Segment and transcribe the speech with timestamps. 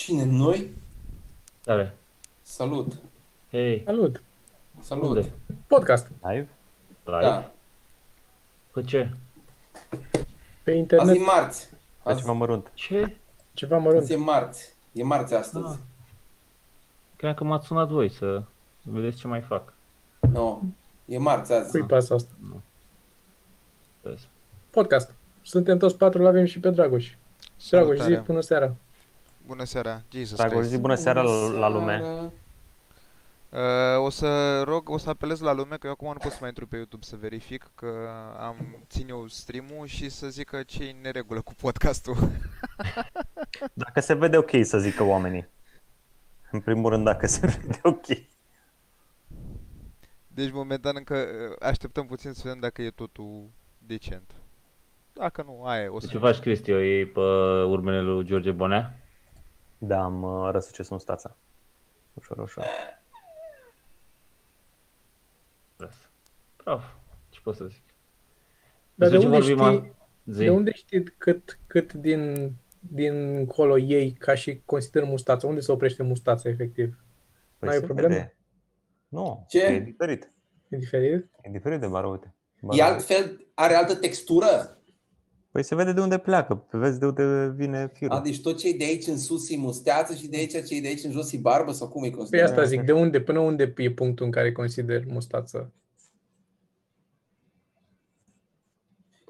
[0.00, 0.24] Cine?
[0.24, 0.70] Noi?
[1.62, 1.96] Tare.
[2.42, 2.92] Salut!
[3.50, 4.22] Hei, Salut!
[4.80, 5.04] Salut!
[5.08, 5.32] unde?
[5.66, 6.10] Podcast.
[6.22, 6.48] Live?
[7.04, 7.20] Live?
[7.20, 7.50] Da.
[8.72, 9.14] Pe ce?
[10.62, 11.70] Pe Azi internet, e marți.
[12.02, 12.70] La Azi, ceva mărunt.
[12.74, 13.16] Ce?
[13.52, 14.02] ceva mărunt.
[14.02, 14.74] azi e marți.
[14.92, 15.72] E marți astăzi.
[15.72, 15.78] Ah.
[17.16, 18.42] Cred că m-ați sunat voi să
[18.82, 19.72] vedeți ce mai fac.
[20.32, 20.58] No.
[21.04, 21.70] E marți azi.
[21.70, 22.32] Cui pasă asta?
[24.02, 24.28] Vezi.
[24.70, 25.14] Podcast.
[25.42, 27.14] Suntem toți patru, l-avem și pe Dragoș.
[27.70, 28.22] Dragoș, zi Salutare.
[28.26, 28.74] până seara.
[29.46, 30.70] Bună seara, Jesus Dragoș, Christ.
[30.70, 32.00] zi bună seara la, la lume.
[32.02, 32.30] Seara.
[33.50, 36.36] Uh, o să rog, o să apelez la lume, că eu acum nu pot să
[36.40, 40.62] mai intru pe YouTube să verific că am țin eu stream-ul și să zic că
[40.62, 42.16] ce e în neregulă cu podcastul.
[43.84, 45.48] Dacă se vede ok să zică oamenii.
[46.50, 48.06] În primul rând, dacă se vede ok.
[50.26, 54.34] Deci momentan încă uh, așteptăm puțin să vedem dacă e totul decent.
[55.12, 56.06] Dacă nu, aia e, o să...
[56.06, 56.72] Ce faci, Cristi?
[56.72, 57.20] O iei pe
[57.68, 58.99] urmele lui George Bonea?
[59.82, 61.36] Da, am uh, răsucit mustața.
[62.14, 62.64] Ușor, ușor.
[65.76, 65.92] Bravo.
[66.64, 66.82] Bravo.
[67.28, 67.82] Ce pot să zic?
[68.94, 70.38] Dar de Despre ce unde vorbim știi, a- Zi.
[70.44, 75.46] de unde știi cât, cât din, din colo ei ca și consider mustața?
[75.46, 77.04] Unde se oprește mustața, efectiv?
[77.58, 78.08] N-ai se problemă?
[78.08, 78.36] vede.
[79.08, 79.62] Nu, Ce?
[79.64, 80.32] e diferit.
[80.68, 81.30] E diferit?
[81.42, 82.34] E diferit de bară, uite.
[82.60, 84.78] Bară, E altfel, are altă textură.
[85.50, 88.16] Păi se vede de unde pleacă, vezi de unde vine firul.
[88.16, 90.74] A, deci tot ce e de aici în sus e musteață și de aici ce
[90.76, 92.48] e de aici în jos e barbă sau cum e Păi considerat?
[92.48, 95.72] asta zic, de unde, până unde e punctul în care consider mustață?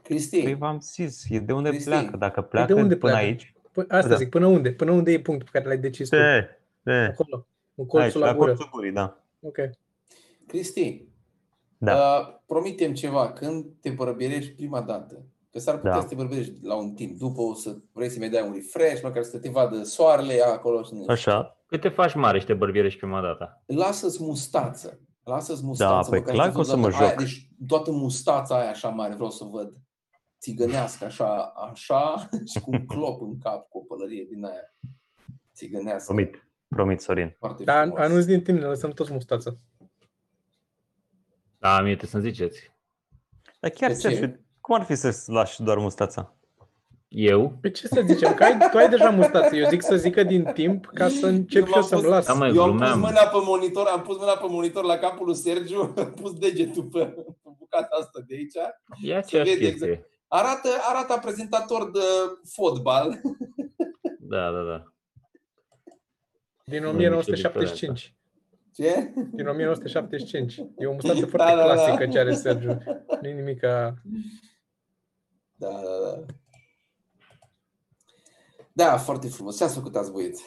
[0.02, 1.88] Cristi, Păi v-am zis, e de unde Cristi.
[1.88, 2.16] pleacă.
[2.16, 3.26] Dacă pleacă unde până pleacă?
[3.26, 4.16] aici, Păi asta Da.
[4.16, 4.72] zic, până unde?
[4.72, 6.16] Până unde e punctul pe care l-ai decis tu?
[6.16, 6.48] de,
[6.82, 8.46] de, Acolo, în aici, colțul la la gură.
[8.50, 9.24] colțul gurii, da.
[9.40, 9.56] Ok.
[10.46, 11.04] Cristi,
[11.78, 11.94] Da.
[11.94, 13.32] uh, promitem ceva.
[13.32, 16.00] Când te bărbirești prima dată, că s-ar putea Da.
[16.00, 19.02] să te bărbirești la un timp, după o să vrei să mai dai un refresh,
[19.02, 20.82] măcar să te vadă soarele acolo.
[20.82, 21.56] Și Așa.
[21.66, 23.62] Cât te faci mare și te bărbierești prima dată?
[23.66, 25.00] Lasă-ți mustață.
[25.24, 26.10] Lasă-ți mustață.
[26.10, 27.18] păi măcar clar să că o să văd mă toată aia, joc.
[27.18, 29.72] Deci toată mustața aia așa mare vreau să văd.
[30.40, 31.36] Țigănească așa,
[31.70, 34.74] așa și cu un clop în cap, cu o pălărie din aia.
[35.54, 36.12] Țigănească.
[36.12, 37.34] Promit, promit, Sorin.
[37.38, 38.04] Foarte Dar frumos.
[38.04, 39.58] anunț din timp, ne lăsăm toți mustață.
[41.58, 42.72] Da, mie trebuie să-mi ziceți.
[43.60, 44.40] Dar chiar, De ce?
[44.60, 46.34] Sergiu, cum ar fi să-ți lași doar mustața?
[47.08, 47.58] Eu?
[47.60, 48.34] Pe ce să zicem?
[48.34, 49.56] Că ai, tu ai deja mustață.
[49.56, 52.10] Eu zic să zică din timp ca să încep Eu și eu m-am să-mi pus-
[52.10, 52.26] las.
[52.26, 52.98] Da, mă, Eu am pus glumeam.
[52.98, 56.82] mâna pe monitor, am pus mâna pe monitor la capul lui Sergiu, am pus degetul
[56.82, 58.54] pe, pe bucata asta de aici.
[59.02, 60.06] E aceeași vede chestie.
[60.28, 62.00] Arată, arată prezentator de
[62.54, 63.20] fotbal.
[64.18, 64.82] Da, da, da.
[66.64, 68.14] Din Nu e 1975.
[68.74, 69.12] Ce?
[69.32, 70.56] Din 1975.
[70.78, 71.72] E o mustață Da, foarte da, da.
[71.72, 72.78] clasică ce are Sergiu.
[73.22, 73.94] Nu e nimic ca...
[75.60, 76.24] Da, da, da.
[78.72, 79.56] Da, foarte frumos.
[79.56, 80.44] Ce ați făcut azi, băieți?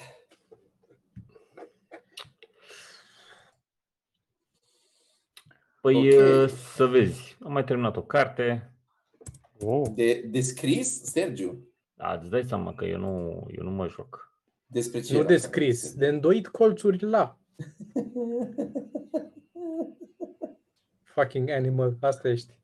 [5.82, 6.24] Păi Ok.
[6.24, 8.72] uh, să vezi, am mai terminat o carte.
[9.60, 9.90] Oh.
[9.96, 11.68] De, de scris, Sergiu?
[11.94, 14.32] Da, îți dai seama că eu nu, eu nu mă joc.
[14.66, 15.28] Despre ce Nu era?
[15.28, 17.38] de scris, de îndoit colțuri la.
[21.14, 21.98] Fucking animal.
[22.02, 22.63] Asta ești.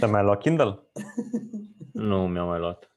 [0.00, 0.78] Te mai luat Kindle?
[1.92, 2.90] Nu mi-am mai luat.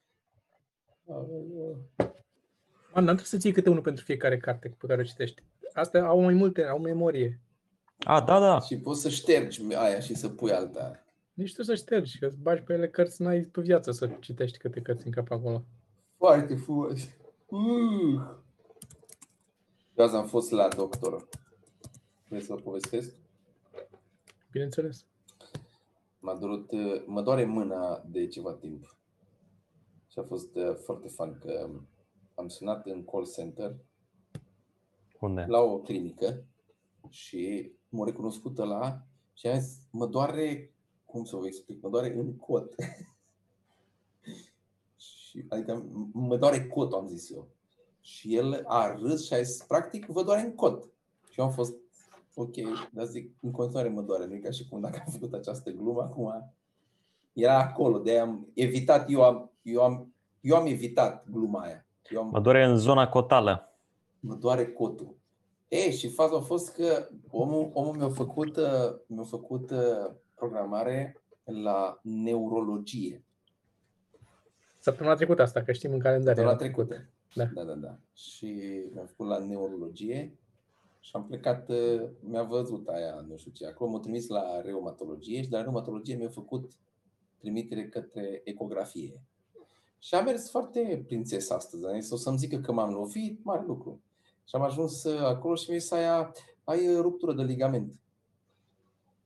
[2.93, 5.43] Man, n-am trebuit să ții câte unul pentru fiecare carte pe care o citești.
[5.73, 7.41] Astea au mai multe, au memorie.
[8.03, 8.59] A, da, da.
[8.59, 11.05] Și poți să ștergi aia și să pui alta.
[11.33, 14.57] Nici tu să ștergi, că îți bagi pe ele cărți, n-ai pe viață să citești
[14.57, 15.65] câte cărți în cap acolo.
[16.17, 16.99] Foarte frumos.
[17.45, 18.21] Uh.
[19.95, 21.27] Eu azi am fost la doctor.
[22.27, 23.11] Vreți să vă povestesc?
[24.51, 25.05] Bineînțeles.
[26.25, 28.97] M-a durut, uh, mă doare mâna de ceva timp.
[30.07, 31.69] Și a fost uh, foarte fun că
[32.35, 33.75] am sunat în call center
[35.19, 35.45] Unde?
[35.47, 36.45] la o clinică
[37.09, 39.01] și m-a recunoscut la
[39.33, 40.73] și am zis, mă doare,
[41.05, 42.75] cum să vă explic, mă doare în cot.
[45.05, 47.47] și, adică m- mă doare cotul, am zis eu.
[47.99, 50.89] Și el a râs și a zis, practic, vă doare în cot.
[51.29, 51.75] Și eu am fost,
[52.35, 52.55] ok,
[52.91, 55.71] dar zic, în continuare mă doare, nu e ca și cum dacă am făcut această
[55.71, 56.53] glumă, acum
[57.33, 61.85] era acolo, de am evitat, eu am, eu am, eu am evitat gluma aia.
[62.09, 63.77] Eu am, Mă doare în zona cotală.
[64.19, 65.15] mă doare cotul.
[65.67, 71.21] Ei, și faza a fost că omul, omul mi-a făcut, uh, mi-a făcut uh, programare
[71.43, 73.23] la neurologie.
[74.79, 76.35] Săptămâna trecută asta, că știm în calendar.
[76.35, 77.09] De la era trecută.
[77.33, 77.45] Da.
[77.53, 77.97] da, da, da.
[78.13, 78.45] Și
[78.93, 80.37] mi-am făcut la neurologie
[81.05, 83.65] și am plecat, uh, mi-a văzut aia, nu știu ce.
[83.65, 86.71] Acolo m-a trimis la reumatologie și de la reumatologie mi-a făcut
[87.37, 89.21] trimitere către ecografie.
[89.99, 91.85] Și a mers foarte prințes astăzi.
[91.85, 94.03] Am zis, o să-mi zică că m-am lovit, mare lucru.
[94.47, 97.93] Și am ajuns uh, acolo și mi-a zis aia, ai uh, ruptură de ligament.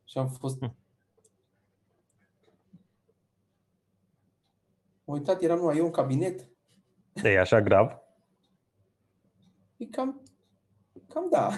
[0.04, 0.58] Și am fost...
[0.58, 0.76] Hm.
[5.04, 6.50] M-am uitat, era numai eu în cabinet.
[7.24, 7.92] E așa grav?
[9.78, 10.24] E cam,
[11.14, 11.50] cam da.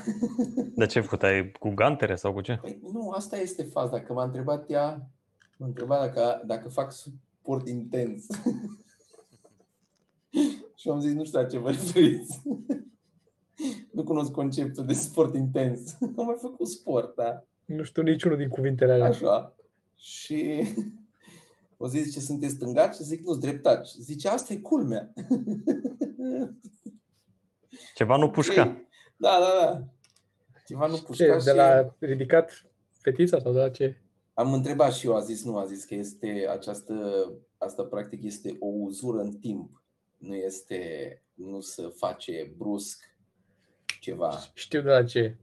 [0.76, 1.24] De ce ai făcut?
[1.24, 2.58] Ai cu gantere sau cu ce?
[2.62, 5.10] Păi nu, asta este faza, că m-a întrebat ea,
[5.58, 8.26] m-a întrebat dacă, dacă fac suport intens.
[10.76, 12.42] și am zis, nu știu la ce vă referiți.
[13.96, 15.98] nu cunosc conceptul de sport intens.
[16.18, 17.44] Am mai făcut sport, da.
[17.66, 19.08] Nu știu niciunul din cuvintele alea.
[19.08, 19.56] Așa.
[19.96, 20.64] Și
[21.78, 22.96] o zi zice, sunteți stângaci?
[22.96, 23.88] Și zic, nu, dreptaci.
[23.88, 25.14] Zice, asta e culmea.
[27.96, 28.78] Ceva nu pușca.
[29.22, 29.84] Da, da, da.
[30.66, 32.66] Ceva nu Ce, pușca de și la ridicat
[33.02, 33.98] fetița sau de la ce?
[34.34, 36.94] am întrebat și eu, a zis nu, a zis că este această,
[37.58, 39.84] asta practic este o uzură în timp.
[40.18, 43.04] Nu este, nu se face brusc
[44.00, 44.38] ceva.
[44.54, 45.38] Știu de la ce.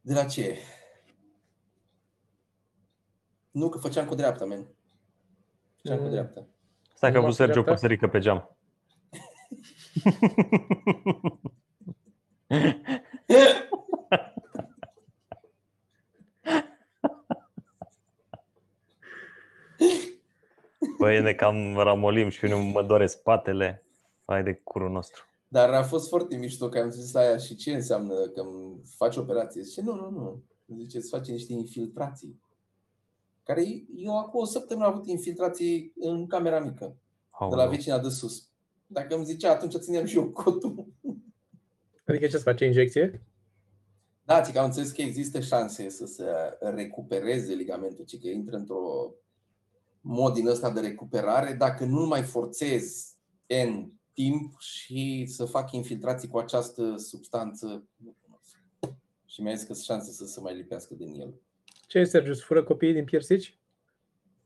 [0.00, 0.56] De la ce?
[3.50, 4.66] Nu, că făceam cu dreapta, men.
[5.82, 6.10] Făceam cu Mm.
[6.10, 6.46] dreapta.
[6.94, 7.72] Stai că a Nu vrut luați Sergio dreapta?
[7.72, 8.56] păsărică pe geam.
[20.98, 23.84] Băi, ne cam ramolim și unul mă doare spatele.
[24.24, 25.22] Hai de curul nostru.
[25.48, 29.16] Dar a fost foarte mișto că am zis aia și ce înseamnă că îmi faci
[29.16, 29.62] operație.
[29.62, 30.42] Zice, nu, nu, nu.
[30.76, 32.40] Zice, îți face niște infiltrații.
[33.42, 33.62] Care
[33.96, 36.94] eu acum o săptămână am avut infiltrații în camera mică, de
[37.38, 37.68] la Aoleu.
[37.68, 38.48] vecina de sus.
[38.86, 40.86] Dacă îmi zicea, atunci țineam și eu cotul.
[42.06, 43.22] Adică ce să face injecție?
[44.24, 46.24] Da, ți că am înțeles că există șanse să se
[46.60, 49.14] recupereze ligamentul, ci că intră într-o
[50.00, 53.14] mod din ăsta de recuperare dacă nu-l mai forțez
[53.46, 57.66] în timp și să fac infiltrații cu această substanță.
[57.96, 58.62] Nu cunosc.
[59.24, 61.34] Și mi-a zis că sunt șanse să se mai lipească din el.
[61.86, 63.58] Ce, Sergiu, îți fură copiii din piersici?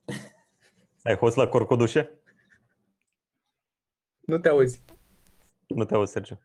[1.03, 2.21] Ai fost la corcodușe?
[4.21, 4.83] Nu te auzi.
[5.67, 6.41] Nu te auzi, Sergiu.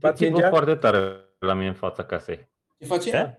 [0.00, 0.48] Se Bați țipă mingea?
[0.48, 2.48] foarte tare la mine în fața casei.
[2.78, 3.10] Ce face?
[3.10, 3.38] Ce?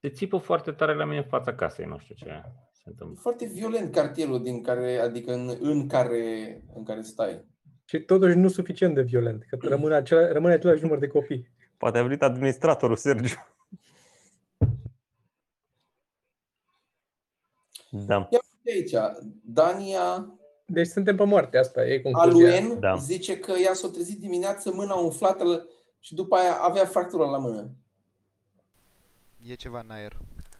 [0.00, 3.18] Se țipă foarte tare la mine în fața casei, nu știu ce se E întâmplă.
[3.20, 7.44] foarte violent cartierul din care, adică în, în, care, în care stai.
[7.84, 11.50] Și totuși nu suficient de violent, că rămâne, acela, rămâne același număr de copii.
[11.76, 13.34] Poate a venit administratorul, Sergiu.
[17.90, 18.28] Da.
[18.62, 18.94] De aici,
[19.44, 20.34] Dania
[20.72, 22.48] Deci suntem pe moarte, asta e concluzia.
[22.56, 22.96] Aluen Da.
[22.96, 25.66] zice că ea s-a trezit dimineață, mâna umflată
[26.00, 27.70] și după aia avea fractură la mână.
[29.46, 30.16] E ceva în aer.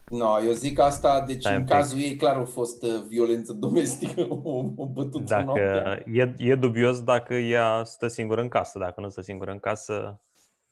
[0.09, 1.75] No, eu zic asta, deci Stai un în pic.
[1.75, 6.03] cazul ei clar a fost uh, violență domestică, o, o bătut Dacă noaptea.
[6.13, 8.79] e, e dubios dacă ea stă singură în casă.
[8.79, 10.21] Dacă nu stă singură în casă,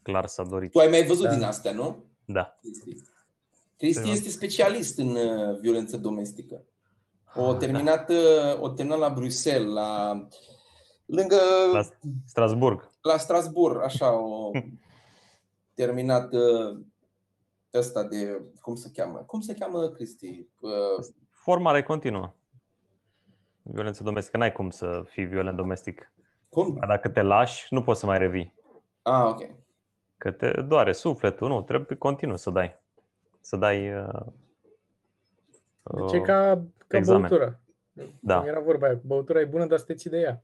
[0.02, 0.70] clar s-a dorit.
[0.70, 1.34] Tu ai mai văzut Da.
[1.34, 2.04] din astea, nu?
[2.24, 2.58] Da.
[2.60, 2.94] Cristi.
[3.76, 4.10] Cristi Da.
[4.10, 6.62] este specialist în uh, violență domestică.
[7.34, 10.12] O Ah, terminat, uh, o terminat la Bruxelles, la
[11.06, 11.36] lângă
[11.72, 11.82] La
[12.26, 12.90] Strasburg.
[13.00, 14.50] la Strasbourg, așa, o
[15.74, 16.78] terminat uh,
[17.74, 19.18] ăsta de, cum se cheamă?
[19.18, 20.46] Cum se cheamă, Cristi?
[20.60, 22.32] Uh, Formare continuă.
[23.62, 24.36] Violență domestică.
[24.36, 26.12] N-ai cum să fii violent domestic.
[26.48, 26.74] cum?
[26.78, 28.54] Dar Dacă te lași, nu poți să mai revii.
[29.02, 29.50] Ah, ok.
[30.16, 31.48] Că te doare sufletul.
[31.48, 32.80] Nu, trebuie continuu să dai.
[33.40, 33.90] Să dai...
[35.88, 37.28] Uh, Deci e uh, ca, ca examen.
[37.28, 37.58] băutura.
[38.20, 38.38] Da.
[38.38, 40.42] Cum Era vorba aia, băutura e bună, dar să te ții de ea.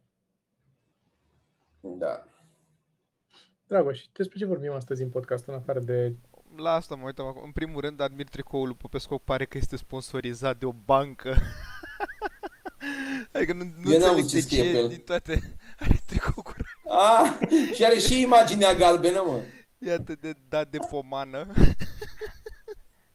[1.81, 2.25] Da.
[3.67, 6.15] Dragoș, despre ce vorbim astăzi în podcast, în afară de...
[6.57, 7.43] La asta mă uitam acum.
[7.45, 11.35] În primul rând, admir tricoul lui Popescu, pare că este sponsorizat de o bancă.
[13.33, 14.89] adică nu, nu Eu n-am înțeleg ce de scrie pe ce el.
[14.89, 15.41] din toate
[15.81, 16.53] are tricou cu
[16.89, 19.41] Ah, și are și imaginea galbenă, mă.
[19.79, 21.47] e atât de dat de pomană.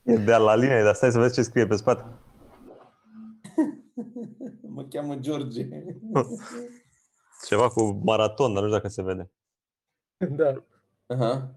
[0.09, 2.05] E de la linie, dar stai să vezi ce scrie pe spate.
[4.75, 5.67] Mă cheamă George.
[7.47, 9.29] Ceva cu maraton, dar nu știu dacă se vede.
[10.17, 10.63] Da.
[11.07, 11.51] Aha.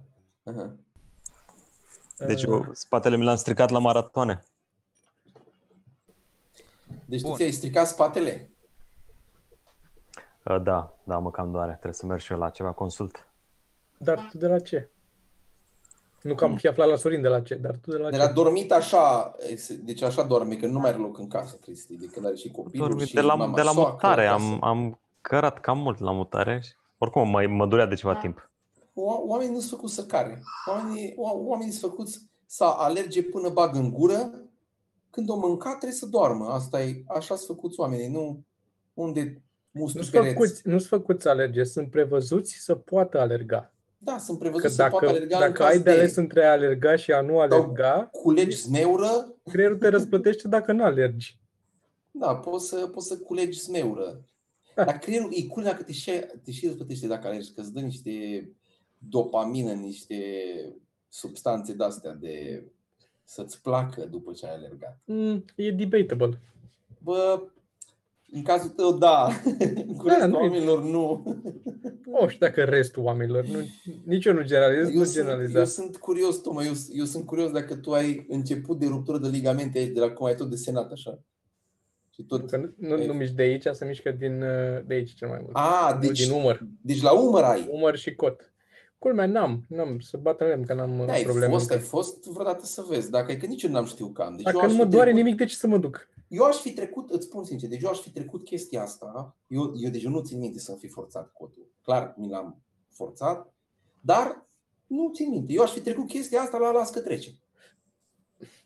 [0.44, 0.74] Aha.
[2.26, 4.42] Deci Uh, eu, spatele mi l-am stricat la maratoane.
[7.04, 7.36] Deci tu Bun.
[7.36, 8.50] ți-ai stricat spatele?
[10.44, 11.72] Uh, Da, da, mă cam doare.
[11.72, 13.26] Trebuie să merg și eu la ceva consult.
[13.98, 14.90] Dar tu de la ce?
[16.22, 18.16] Nu că am fi aflat la Sorin de la ce, dar tu de la De
[18.16, 18.22] ce?
[18.22, 19.34] la dormit așa,
[19.84, 22.50] deci așa doarme, că nu mai are loc în casă, Cristi, de când are și
[22.50, 24.26] copilul Dormi și de la, mama de la soacră mutare.
[24.26, 24.44] acasă.
[24.44, 26.60] Am, am cărat cam mult la mutare.
[26.64, 28.50] și- Oricum, mă, mă durea de ceva timp.
[28.94, 30.42] O- Oamenii nu sunt făcuți să care.
[30.68, 34.30] Oamenii, o- oamenii sunt făcuți să alerge până bag în gură.
[35.10, 36.48] Când o mânca, trebuie să doarmă.
[36.48, 38.08] Asta e, așa sunt făcuți oamenii.
[38.08, 38.44] Nu
[38.94, 40.32] unde musti Nu sunt pereți.
[40.32, 43.71] făcuți, nu sunt făcuți să alerge, sunt prevăzuți să poată alerga.
[44.04, 46.44] Da, sunt Că prevăzut să poată dacă, alerga în dacă caz ai de ales între
[46.44, 51.38] a alerga și a nu alerga, culegi zmeură, creierul te răsplătește dacă nu alergi.
[52.10, 54.24] da, poți să, poți să culegi zmeură.
[54.74, 54.84] Da.
[54.84, 56.10] Dar creierul e cool dacă te și,
[56.44, 58.10] te și răsplătește dacă alergi, că îți dă niște
[58.98, 60.16] dopamină, niște
[61.08, 62.64] substanțe de-astea de
[63.24, 64.98] să-ți placă după ce ai alergat.
[65.04, 66.40] Mm, e debatable.
[67.02, 67.42] Bă,
[68.32, 69.28] în cazul tău, da.
[69.86, 71.22] În Da, restul nu e- oamenilor, nu.
[72.06, 73.58] Nu știu dacă restul oamenilor, nu,
[74.04, 75.72] nici eu nu generalizez, Eu nu sunt, eu generalizez.
[75.72, 79.78] sunt curios, Toma, eu, eu sunt curios dacă tu ai început de ruptură de ligamente
[79.78, 81.18] aici, de la cum ai tot desenat așa.
[82.10, 82.50] Și tot...
[82.50, 85.38] Că nu, nu, nu mișc de aici, se mișcă din, uh, de aici cel mai
[85.42, 85.50] mult.
[85.56, 86.60] A, Nu, deci, din umăr.
[86.82, 87.66] deci la umăr ai.
[87.70, 88.52] Umăr și cot.
[88.98, 91.52] Culmea, n-am, n-am, să bată lemn, că n-am uh, Da, ai probleme.
[91.52, 91.88] fost, ai încă.
[91.88, 93.10] fost vreodată să vezi.
[93.10, 94.36] Dacă e că nici eu n-am știut că am.
[94.36, 96.08] Deci eu Dacă aș nu fi mă doare trecut- nimic, de ce să mă duc?
[96.32, 99.36] Eu aș fi trecut, îți spun sincer, deci eu aș fi trecut chestia asta.
[99.46, 101.70] Eu, eu deci eu nu țin minte să-mi fi forțat cotul.
[101.82, 103.52] Clar, mi l-am forțat,
[104.00, 104.46] dar
[104.86, 105.52] nu țin minte.
[105.52, 107.30] Eu aș fi trecut chestia asta la las că trece.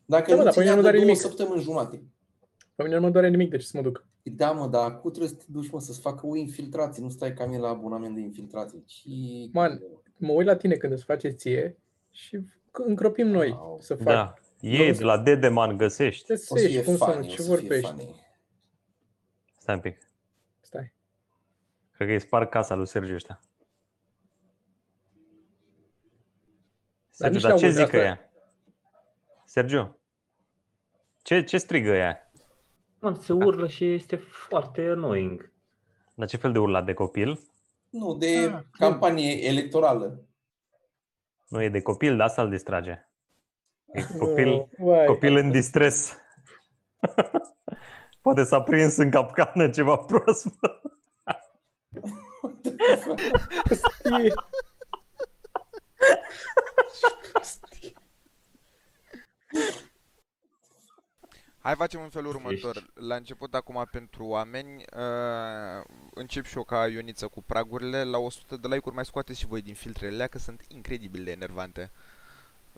[0.04, 1.20] Dacă Da, mă, nu dar pe mine ținea nu de doare două nimic.
[1.20, 2.04] săptămâni jumate.
[2.74, 4.06] Pe mine nu mă doare nimic, de ce să mă duc?
[4.22, 7.02] Da, mă, dar acum trebuie să te duci, mă, să-ți facă o infiltrație.
[7.02, 8.82] Nu stai ca mine la abonament de infiltrație.
[8.86, 9.04] Ci...
[9.52, 9.82] Man,
[10.18, 11.78] Mă uit la tine când îți face ție
[12.10, 12.40] și
[12.72, 13.78] încropim noi Wow.
[13.80, 14.04] să fac.
[14.04, 14.34] Da.
[14.60, 16.24] Ei de la Dedeman găsești.
[16.24, 17.86] Ce O să să fie cum să nu, funny, o ce să fie vorbești?
[17.90, 18.24] funny.
[19.58, 20.10] Stai un pic.
[20.60, 20.92] Stai.
[21.92, 23.40] Cred că îi sparg casa lui Sergiu ăștia.
[27.10, 28.06] Sergiu, nici dar ce n-auzi zică asta.
[28.08, 28.30] ea?
[29.44, 29.98] Sergiu,
[31.22, 32.30] ce, ce strigă ea?
[32.98, 35.52] Mă, se urlă și este foarte annoying.
[36.14, 37.40] La ce fel de urlat de copil?
[37.90, 40.24] Nu, de Ah, campanie electorală.
[41.48, 43.05] Nu e de copil, dar asta îl distrage.
[43.92, 46.16] E copil, Nu, vai, copil în distres.
[48.22, 50.82] Poate s-a prins în capcană ceva proaspăt.
[57.32, 57.94] prostie.
[61.58, 62.44] Hai facem în felul Ești.
[62.46, 62.90] următor.
[62.94, 68.04] La început, acum, pentru oameni, uh, încep și eu ca Ioniță cu pragurile.
[68.04, 71.30] La 100 de like-uri mai scoateți și voi din filtrele alea, că sunt incredibil de
[71.30, 71.90] enervante.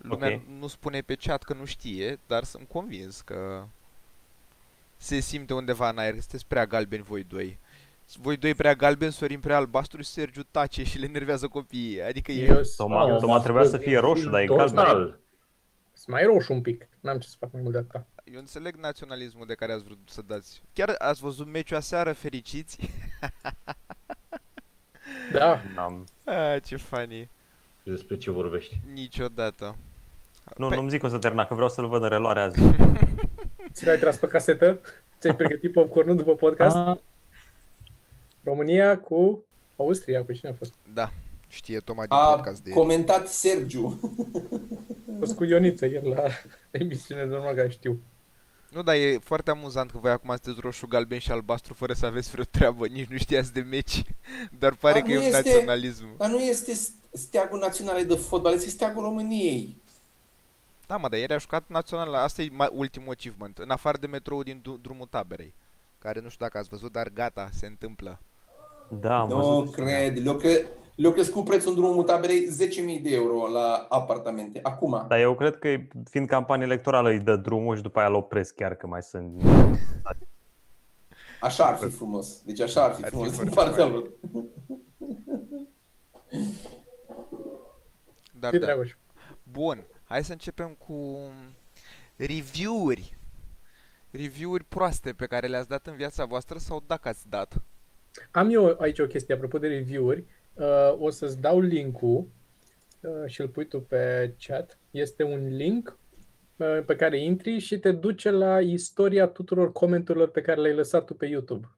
[0.02, 0.40] Lumea Ok.
[0.58, 3.64] nu spune pe chat că nu știe, dar sunt convins că
[4.96, 7.58] se simte undeva în aer, că sunteți prea galbeni voi doi.
[8.16, 12.02] Voi doi prea galbeni, Sorin prea albastru și Sergiu tace și le enervează copiii.
[12.02, 12.44] Adică e...
[12.44, 14.68] Eu Toma, Mamă, Toma m-a trebuia să spus fie roșu, dar e total.
[14.74, 15.18] galben.
[15.92, 16.88] sunt mai roșu un pic.
[17.00, 18.06] N-am ce să fac mai mult de atât.
[18.24, 20.62] Eu înțeleg naționalismul de care ați vrut să dați.
[20.72, 22.78] Chiar ați văzut meciul aseară, fericiți?
[25.32, 27.28] Da, N-am- Ah, ce funny.
[27.82, 28.80] Despre ce vorbești?
[28.92, 29.76] Niciodată.
[30.56, 32.58] Nu, Păi- nu-mi zic că o să termina, că vreau să-l văd în reluare azi.
[33.72, 34.80] ți l-ai tras pe casetă?
[35.20, 36.76] Ți-ai pregătit popcorn după podcast?
[36.76, 36.96] Ah,
[38.44, 39.44] România cu
[39.76, 40.72] Austria, cu cine a fost?
[40.94, 41.10] Da,
[41.48, 42.80] știe Toma din A podcast de ieri.
[42.80, 44.00] comentat Sergiu.
[45.08, 46.22] A fost cu Ioniță ieri la
[46.70, 48.00] emisiune, normal că știu.
[48.70, 52.06] Nu, dar e foarte amuzant că voi acum sunteți roșu, galben și albastru fără să
[52.06, 54.02] aveți vreo treabă, nici nu știați de meci.
[54.58, 56.16] Dar pare Dar că e nu un este- naționalism.
[56.16, 56.72] Dar nu este
[57.12, 59.76] steagul național de fotbal, este steagul României.
[60.88, 64.06] Da, mă, dar ieri a jucat național, asta e mai- ultimul achievement, în afară de
[64.06, 65.54] metrou din du- drumul taberei.
[65.98, 68.20] Care nu știu dacă ați văzut, dar gata, se întâmplă.
[68.90, 69.74] Da, am Nu văzut.
[69.74, 70.22] cred.
[70.22, 74.60] Le-au, cre- le-au crescut prețul în drumul taberei 10.000 de euro la apartamente.
[74.62, 75.04] Acum.
[75.08, 75.76] Dar eu cred că,
[76.10, 79.42] fiind campanie electorală, îi dă drumul și după aia îl opresc chiar că mai sunt...
[81.40, 82.42] Așa ar fi frumos.
[82.42, 83.94] Deci așa ar fi Ar fi frumos din foarte partea fain.
[83.94, 84.10] lor.
[88.32, 88.64] Dar Ce da.
[88.64, 88.94] treabă și
[89.42, 91.18] Bun, hai să începem cu
[92.16, 93.18] review-uri.
[94.10, 97.62] Review-uri proaste pe care le-ați dat în viața voastră sau dacă ați dat.
[98.30, 100.24] Am eu aici o chestie, apropo de review-uri.
[100.54, 102.28] Uh, o să-ți dau link-ul
[103.00, 104.78] uh, și îl pui tu pe chat.
[104.90, 105.98] Este un link
[106.56, 111.04] uh, pe care intri și te duce la istoria tuturor comenturilor pe care le-ai lăsat
[111.04, 111.68] tu pe YouTube.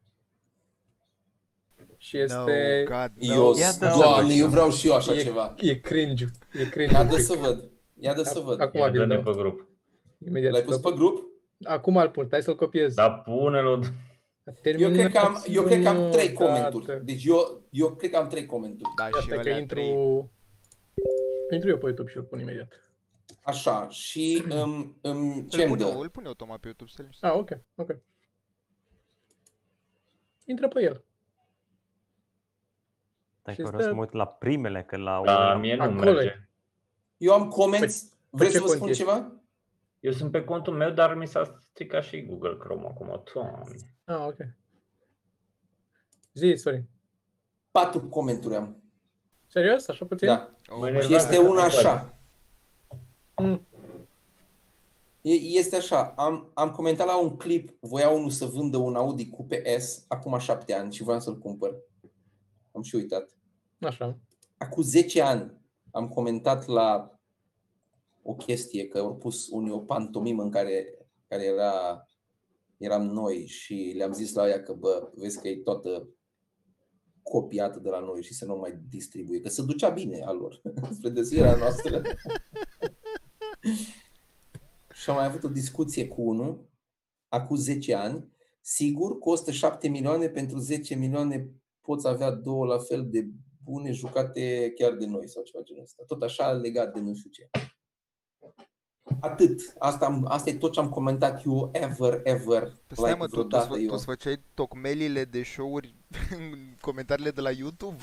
[1.97, 2.85] Și este...
[2.89, 3.59] No, God, Eu, no.
[3.59, 5.55] Ia dă-l doamne, să eu vreau și eu așa e, ceva.
[5.59, 6.27] e cringe.
[6.53, 6.93] E cringe.
[6.93, 7.25] Ia un dă pic.
[7.25, 7.71] să văd.
[8.01, 8.61] Ia dă să văd.
[8.61, 9.23] Acum vi-l dă-ne dau.
[9.33, 9.67] pe grup.
[10.27, 10.53] Imediat.
[10.53, 11.29] L-ai pus pe grup?
[11.65, 12.95] Acum îl pun, stai să-l copiez.
[12.95, 13.81] Da, pune-l.
[14.65, 16.85] Eu cred că am, eu cred că am trei Terminați comenturi.
[16.85, 17.03] odată.
[17.05, 18.91] Deci eu, eu cred că am trei comenturi.
[18.97, 19.75] Da, și Asta că alea intru...
[19.75, 19.91] trei.
[21.51, 22.73] Intru eu pe YouTube și îl pun imediat.
[23.43, 25.99] Așa, și îmi, îmi ce Îl îmi pun eu, dă?
[26.01, 27.97] îl pun eu, Toma, pe YouTube să Ah, ok, ok.
[30.45, 31.05] Intră pe el.
[33.41, 35.77] Stai Și că vreau să stă- mă uit la primele, că la La unele- mie
[35.77, 36.49] nu Acolo merge.
[37.21, 37.25] E.
[37.25, 38.13] Eu am comments.
[38.31, 39.03] Vreți ce să vă cont spun ești?
[39.03, 39.33] ceva?
[40.01, 43.23] Eu sunt pe contul meu, dar mi s-a stricat și Google Chrome acum.
[43.35, 43.75] Doamne.
[44.05, 44.37] Ah, ok.
[46.35, 46.85] Zi, Sorin.
[47.71, 48.83] Patru comenturi am.
[49.47, 49.89] Serios?
[49.89, 50.29] Așa puțin?
[50.29, 50.51] Da.
[50.69, 52.19] Oh, Mă Și enervează este că una nu așa.
[53.37, 53.67] Mm.
[55.21, 59.29] E- Este așa, am, am comentat la un clip, voia unul să vândă un Audi
[59.31, 61.75] Coupe S acum șapte ani și voiam să-l cumpăr.
[62.73, 63.29] Am și uitat.
[63.81, 64.19] Așa.
[64.59, 65.53] Acum 10 ani
[65.91, 67.15] am comentat la
[68.23, 72.07] o chestie, că au pus unii o pantomimă în care, care era,
[72.77, 76.09] eram noi și le-am zis la ea că, bă, vezi că e toată
[77.23, 80.61] copiată de la noi și să nu mai distribuie, că se ducea bine a lor,
[80.97, 82.03] spre desfirea noastră.
[85.01, 86.69] și am mai avut o discuție cu unul,
[87.29, 88.29] acum 10 ani,
[88.61, 93.31] sigur costă 7 milioane, pentru 10 milioane poți avea două la fel de
[93.71, 96.03] bune jucate chiar de noi sau ceva genul ăsta.
[96.07, 97.51] Tot așa legat de nu știu ce.
[99.21, 99.61] Atât.
[99.79, 102.63] Asta, am, asta e tot ce am comentat eu ever, ever.
[102.63, 105.95] Păi stai mă, tu, tu, vreodată tu, tu îți făceai tocmelile de show-uri
[106.39, 108.03] în comentariile de la YouTube?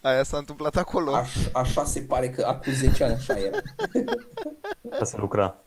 [0.00, 1.14] Aia s-a întâmplat acolo.
[1.14, 3.58] Aș, așa se pare că acum 10 ani așa era.
[4.98, 5.64] Ca să lucra.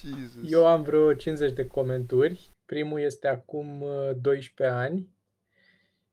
[0.00, 0.52] Jesus.
[0.52, 2.50] Eu am vreo 50 de comenturi.
[2.64, 5.08] Primul este acum uh, 12 ani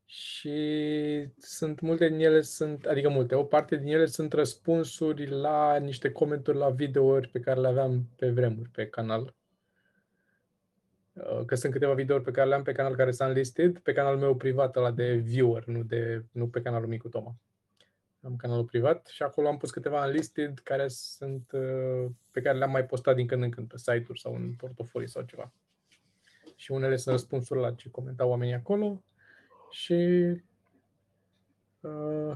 [0.05, 5.77] și sunt multe din ele sunt, adică multe, o parte din ele sunt răspunsuri la
[5.77, 9.35] niște comenturi la videouri pe care le aveam pe vremuri pe canal.
[11.13, 13.93] Uh, Că sunt câteva videouri pe care le am pe canal care sunt listed, pe
[13.93, 17.35] canalul meu privat, ăla de viewer, nu, de, nu pe canalul Micu Toma.
[18.21, 22.71] Am canalul privat și acolo am pus câteva unlisted care sunt, uh, pe care le-am
[22.71, 25.51] mai postat din când în când pe site-uri sau în portofolii sau ceva.
[26.55, 29.03] Și unele sunt răspunsuri la ce comentau oamenii acolo
[29.71, 29.93] și
[31.81, 32.35] uh,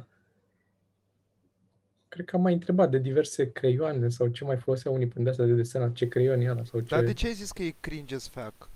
[2.08, 5.46] cred că am mai întrebat de diverse creioane sau ce mai foloseau unii prin astea
[5.46, 6.96] de desenat, ce creion e ăla sau ce...
[6.96, 8.70] Dar de ce ai zis că e cringe as fuck?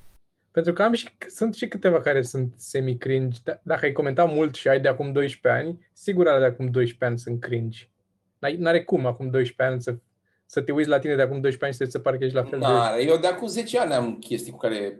[0.51, 3.39] Pentru că am și, sunt și câteva care sunt semi-cringe.
[3.39, 6.65] D- Dacă ai comentat mult și ai de acum 12 ani, sigur ale de acum
[6.71, 7.89] 12 ani sunt cringe.
[8.39, 9.95] N-ai- N-are cum acum 12 ani să,
[10.45, 12.23] să te uiți la tine de acum 12 ani și să ți se pare că
[12.23, 12.65] ești la fel de...
[12.65, 14.99] Na, eu de acum 10 ani am chestii cu care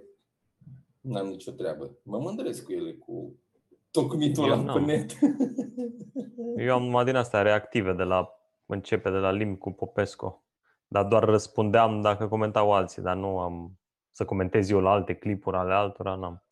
[1.01, 1.97] n-am nicio treabă.
[2.03, 3.35] Mă mândresc cu ele, cu
[3.93, 4.83] tocmitul Eu la pe n-am.
[4.83, 5.11] net.
[6.57, 8.29] Eu am numai din astea reactive de la
[8.65, 10.43] începe de la limbi cu Popescu.
[10.87, 13.77] Dar doar răspundeam dacă comentau alții, dar nu am
[14.11, 16.43] să comentez eu la alte clipuri ale altora, n-am.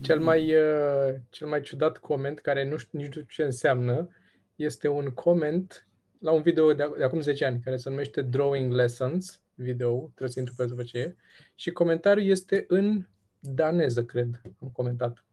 [0.00, 4.08] Cel mai, uh, cel mai ciudat coment, care nu știu nici nu știu ce înseamnă,
[4.56, 5.86] este un coment
[6.18, 10.28] la un video de, de acum 10 ani, care se numește Drawing Lessons, video, trebuie
[10.28, 11.16] să intru pe după ce e,
[11.54, 13.06] și comentariul este în
[13.38, 15.24] daneză, cred, am comentat.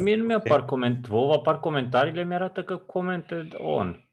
[0.00, 4.04] Mie nu mi-apar coment, vouă apar comentariile, mi-arată că commented on.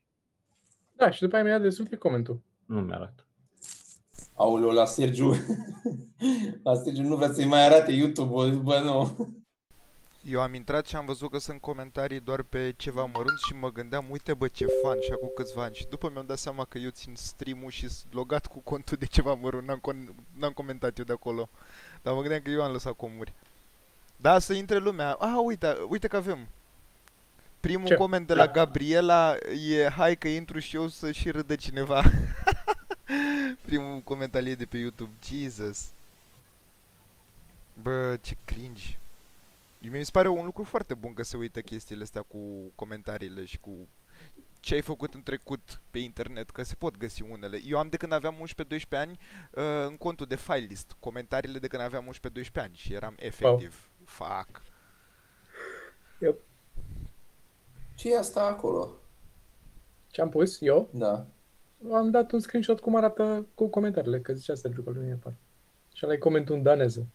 [0.95, 2.41] Da, și după aia mi-a desuflit comentul.
[2.65, 3.25] Nu mi-arată.
[4.35, 5.33] Aoleu, la Sergiu.
[6.63, 8.51] la Sergiu nu vrea să-i mai arate YouTube-ul.
[8.51, 9.27] Bă, nu.
[10.29, 13.71] Eu am intrat și am văzut că sunt comentarii doar pe ceva mărunt și mă
[13.71, 15.75] gândeam, uite bă ce fan și acum câțiva ani.
[15.75, 19.05] Și după mi-am dat seama că eu țin stream-ul și sunt logat cu contul de
[19.05, 21.49] ceva mărunt, n-am, con- n-am comentat eu de acolo.
[22.01, 23.33] Dar mă gândeam că eu am lăsat comuri.
[24.23, 25.11] Da, să intre lumea.
[25.11, 26.47] Ah, uite, uite că avem.
[27.59, 27.95] Primul Ce?
[27.95, 29.35] coment de la Gabriela
[29.69, 32.03] e hai că intru și eu să și râdă cineva.
[33.65, 35.11] Primul comentariu de pe YouTube.
[35.23, 35.91] Jesus.
[37.81, 38.97] Bă, ce cringe.
[39.77, 42.37] Mie mi se pare un lucru foarte bun că se uită chestiile astea cu
[42.75, 43.87] comentariile și cu
[44.59, 47.61] ce ai făcut în trecut pe internet, că se pot găsi unele.
[47.65, 49.19] Eu am de când aveam 11-12 ani
[49.51, 53.89] uh, în contul de file list, comentariile de când aveam 11-12 ani și eram efectiv,
[54.05, 54.61] fuck.
[57.95, 58.91] ce e asta acolo?
[60.07, 60.89] Ce am pus eu?
[60.91, 61.25] Da.
[61.91, 65.33] Am dat un screenshot cum arată cu comentariile, că zicea Sergiu că lui mi apar.
[65.93, 67.07] Și ăla e comentul în daneză.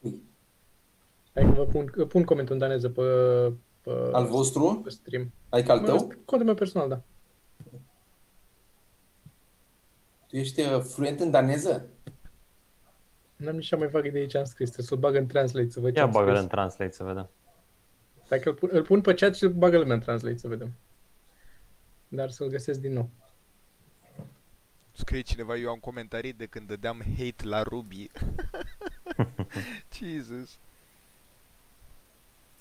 [0.00, 0.22] Ui.
[1.34, 3.02] Hai că vă pun, vă pun comentul în daneză pe,
[3.82, 4.80] pe, Al vostru?
[4.84, 5.32] pe stream.
[5.48, 5.96] Adică al tău?
[6.24, 7.02] Contul meu personal, da.
[10.26, 11.88] Tu ești uh, fluent în daneză?
[13.38, 14.66] N-am nici cea mai vagă idee ce am scris.
[14.70, 16.42] Trebuie să-l bag în translate să văd ce Ia am bagă scris.
[16.42, 17.28] în translate să vedem.
[18.28, 20.72] Dacă îl pun, îl pun pe chat și îl bagă lumea în translate să vedem.
[22.08, 23.08] Dar să-l găsesc din nou.
[24.92, 28.10] Scrie cineva, eu am comentarii de când dădeam hate la Ruby.
[29.98, 30.58] Jesus.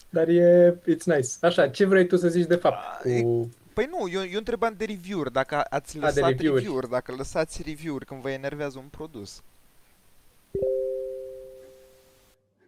[0.09, 1.29] Dar e, it's nice.
[1.41, 3.49] Așa, ce vrei tu să zici de fapt A, e- cu...
[3.73, 6.61] Păi nu, eu, eu întrebam de review-uri, dacă ați A, lăsat de review-uri.
[6.61, 9.41] review-uri, dacă lăsați review-uri când vă enervează un produs.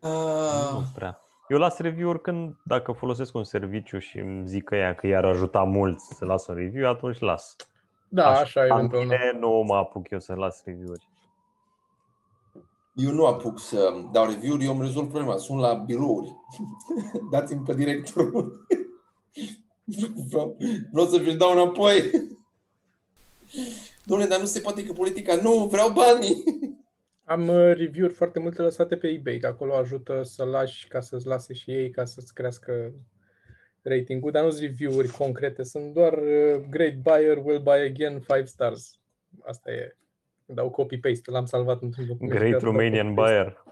[0.01, 1.21] Uh, Nu prea.
[1.47, 5.25] Eu las review-uri când, dacă folosesc un serviciu și îmi zic că ea că i-ar
[5.25, 7.55] ajuta mult să las un review, atunci las.
[8.09, 9.07] Da, așa, În eventual.
[9.07, 9.15] da.
[9.15, 11.07] mine nu mă apuc eu să las review-uri.
[12.93, 15.37] Eu nu apuc să dau review-uri, eu îmi rezolv problema.
[15.37, 16.35] Sunt la birouri.
[17.31, 18.65] Dați-mi pe directorul.
[20.29, 20.57] Vreau,
[20.91, 22.01] vreau să vi-l dau înapoi.
[24.03, 25.35] Dom'le, dar nu se poate că politica...
[25.35, 26.43] Nu, vreau banii.
[27.29, 31.27] Am uh, review-uri foarte multe lăsate pe eBay, că acolo ajută să lași ca să-ți
[31.27, 32.93] lase și ei, ca să-ți crească
[33.81, 38.47] ratingul, dar nu sunt review-uri concrete, sunt doar uh, great buyer, will buy again, 5
[38.47, 38.99] stars.
[39.41, 39.95] Asta e.
[40.45, 42.39] Dau copy-paste, l-am salvat într-un document.
[42.39, 43.31] Great Dau Romanian copy-paste.
[43.31, 43.63] buyer.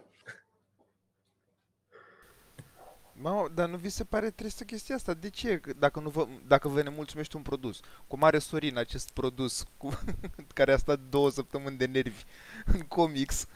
[3.20, 5.14] Mamă, dar nu vi se pare tristă chestia asta?
[5.14, 5.62] De ce?
[5.80, 7.80] Dacă, nu vă, dacă vă nemulțumește un produs.
[8.08, 9.90] Cum are Sorin acest produs cu,
[10.54, 12.24] care a stat două săptămâni de nervi
[12.66, 13.48] în comics,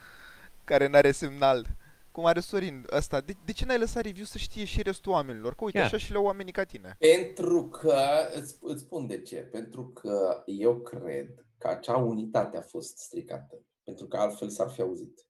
[0.64, 1.66] care n-are semnal.
[2.12, 3.22] Cum are Sorin ăsta.
[3.22, 5.56] De, de ce n-ai lăsat review să știe și restul oamenilor?
[5.56, 5.88] Că uite, Chiar.
[5.88, 6.96] așa și le oamenii ca tine.
[7.00, 8.02] Pentru că,
[8.36, 9.36] îți, îți spun de ce.
[9.36, 13.60] Pentru că eu cred că acea unitate a fost stricată.
[13.84, 15.26] Pentru că altfel s-ar fi auzit.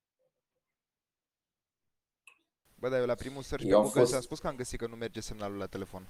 [2.82, 4.56] Bă, dar eu la primul search pe Eu am Google fost- ți-am spus că am
[4.56, 6.08] găsit că nu merge semnalul la telefon.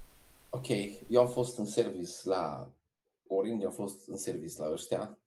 [0.50, 0.66] Ok,
[1.08, 2.70] eu am fost în service la
[3.26, 5.18] Orin, eu am fost în service la ăștia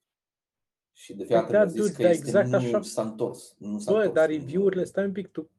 [0.94, 2.82] și de fiecare Da, dată mi-a zis dude, că da, este, exact nu așa.
[2.82, 3.56] s-a întors.
[3.58, 4.16] Nu s-a Bă, întors.
[4.16, 5.50] dar Nu- review-urile, stai un pic, tu,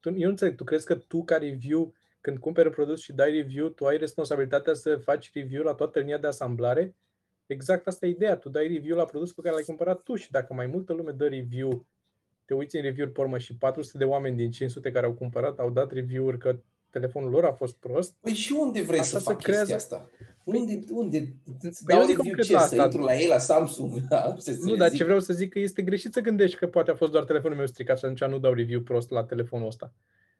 [0.00, 3.12] tu, eu nu înțeleg, tu crezi că tu ca review, când cumperi un produs și
[3.12, 6.96] dai review, tu ai responsabilitatea să faci review la toată linia de asamblare?
[7.46, 10.30] Exact asta e ideea, tu dai review la produs pe care l-ai cumpărat tu și
[10.30, 11.86] dacă mai multă lume dă review,
[12.44, 15.58] te uiți în review-uri pe urmă și 400 de oameni din 500 care au cumpărat
[15.58, 16.56] au dat review-uri că
[16.90, 19.74] telefonul lor a fost prost, Păi și unde vrei Așa să se fac chestia creează-
[19.74, 20.10] asta?
[20.44, 21.34] Unde, unde?
[21.62, 22.52] Îți Păi eu dau zic review concret ce?
[22.52, 22.82] la Să asta.
[22.84, 23.92] intru la ei, la Samsung?
[24.08, 24.98] Da, să Nu, le dar zic.
[24.98, 27.56] ce vreau să zic că este greșit să gândești că poate a fost doar telefonul
[27.56, 29.92] meu stricat și atunci nu dau review prost la telefonul ăsta.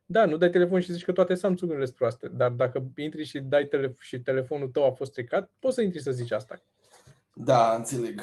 [0.07, 3.39] Da, nu dai telefon și zici că toate Samsung-urile sunt proaste, dar dacă intri și
[3.41, 6.63] dai tele- și telefonul tău a fost stricat, poți să intri să zici asta.
[7.35, 8.21] Da, înțeleg.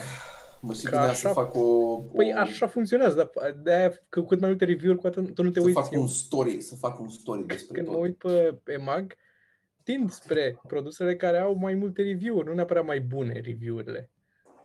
[0.63, 1.97] Mă și Că gândeam așa- să fac o...
[1.97, 5.43] Păi o, așa funcționează, dar de-aia că cu cât mai multe review-uri, cu atât tu
[5.43, 5.79] nu te să uiți.
[5.81, 7.95] fac un story, să fac un story despre Când tot.
[7.95, 8.17] mă uit
[8.63, 9.15] pe EMAG,
[9.83, 14.09] tind spre produsele care au mai multe review-uri, nu neapărat mai bune review-urile.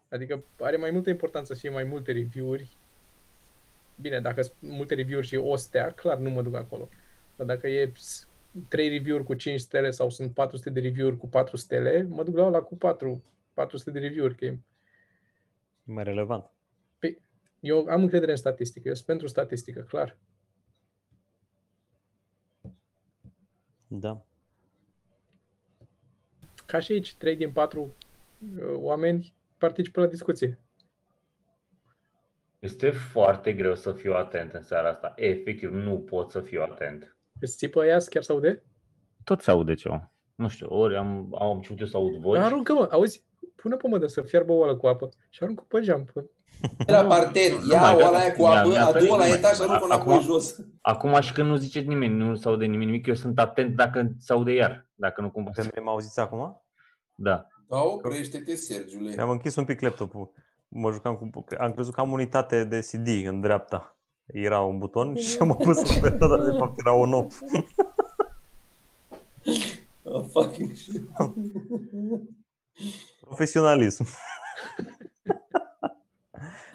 [0.09, 2.76] Adică are mai multă importanță să fie mai multe review-uri.
[4.00, 6.88] Bine, dacă sunt multe review-uri și o stea, clar nu mă duc acolo.
[7.37, 7.92] Dar dacă e
[8.68, 12.37] 3 review-uri cu 5 stele sau sunt 400 de review-uri cu 4 stele, mă duc
[12.37, 13.22] la ăla cu 4,
[13.54, 14.59] 400 de review-uri, că e E
[15.87, 16.51] mai relevant.
[17.61, 20.16] eu am încredere în statistică, eu sunt pentru statistică, clar.
[23.87, 24.25] Da.
[26.66, 27.96] Ca și aici, 3 din 4
[28.75, 30.61] oameni participă la discuție.
[32.59, 35.12] Este foarte greu să fiu atent în seara asta.
[35.16, 37.16] Efectiv, nu pot să fiu atent.
[37.40, 38.62] Îți țipă aia, chiar se aude?
[39.25, 40.12] Tot se aude ceva.
[40.35, 42.38] Nu știu, ori am, am început eu să aud voci.
[42.38, 43.25] Dar aruncă, mă, auzi,
[43.56, 46.04] pune pe mădă să fiarbă o oală cu apă și aruncă pe geam.
[46.14, 46.24] Pe...
[46.87, 49.22] La parter, Nu ia mai, oala aia cu mi-a- apă, mi-a adu-o trăit, la nu
[49.22, 50.56] mai- etaj și aruncă înapoi acum- jos.
[50.80, 54.11] Acum și când nu zice nimeni, nu se aude nimic, nimic, eu sunt atent dacă
[54.18, 54.87] se aude iar.
[54.94, 55.50] Dacă nu cumva.
[55.54, 56.62] Pe mine mă auziți acum?
[57.14, 57.46] Da.
[57.68, 59.12] Da, oprește-te, Sergiule.
[59.14, 60.32] Mi-am închis un pic laptopul.
[60.68, 61.44] Mă jucam cu...
[61.59, 63.96] Am crezut că am unitate de CD în dreapta.
[64.26, 67.40] Era un buton și am apus pe dar de fapt era un off.
[70.02, 71.02] Oh, fucking shit.
[73.20, 74.06] Profesionalism.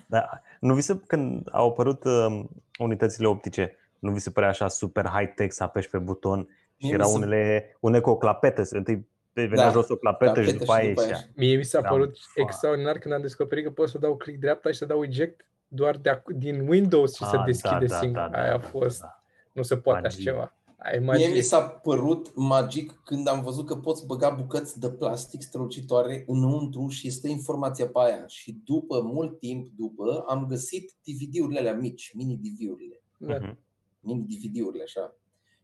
[0.05, 2.43] da, nu vi se, când au apărut uh,
[2.79, 6.93] unitățile optice, nu vi se părea așa super high-tech să apeși pe buton și Mie
[6.93, 10.29] erau mi se- unele, unele cu o clapetă, să- întâi venea Da, jos o clapetă,
[10.29, 11.17] și clapetă după aia și după ieșea.
[11.17, 11.25] aia.
[11.35, 12.47] Mie mi s-a Da, părut fuck.
[12.49, 15.95] extraordinar când am descoperit că pot să dau click dreapta și să dau eject doar
[15.97, 18.21] de ac- din Windows și Ah, se da, deschide da, singur.
[18.21, 19.23] da, da, Aia a da, fost, da.
[19.51, 20.31] nu se poate așa Magie.
[20.31, 20.53] ceva.
[20.83, 21.27] Aia e Mie magie.
[21.27, 26.87] mi s-a părut magic când am văzut că poți băga bucăți de plastic strălucitoare înăuntru
[26.87, 28.27] și stă informația pe aia.
[28.27, 33.01] Și după mult timp după am găsit DVD-urile alea mici, mini-DV-urile.
[33.17, 33.37] Da.
[33.37, 33.57] Mhm.
[33.99, 35.15] mini-DVD-urile așa.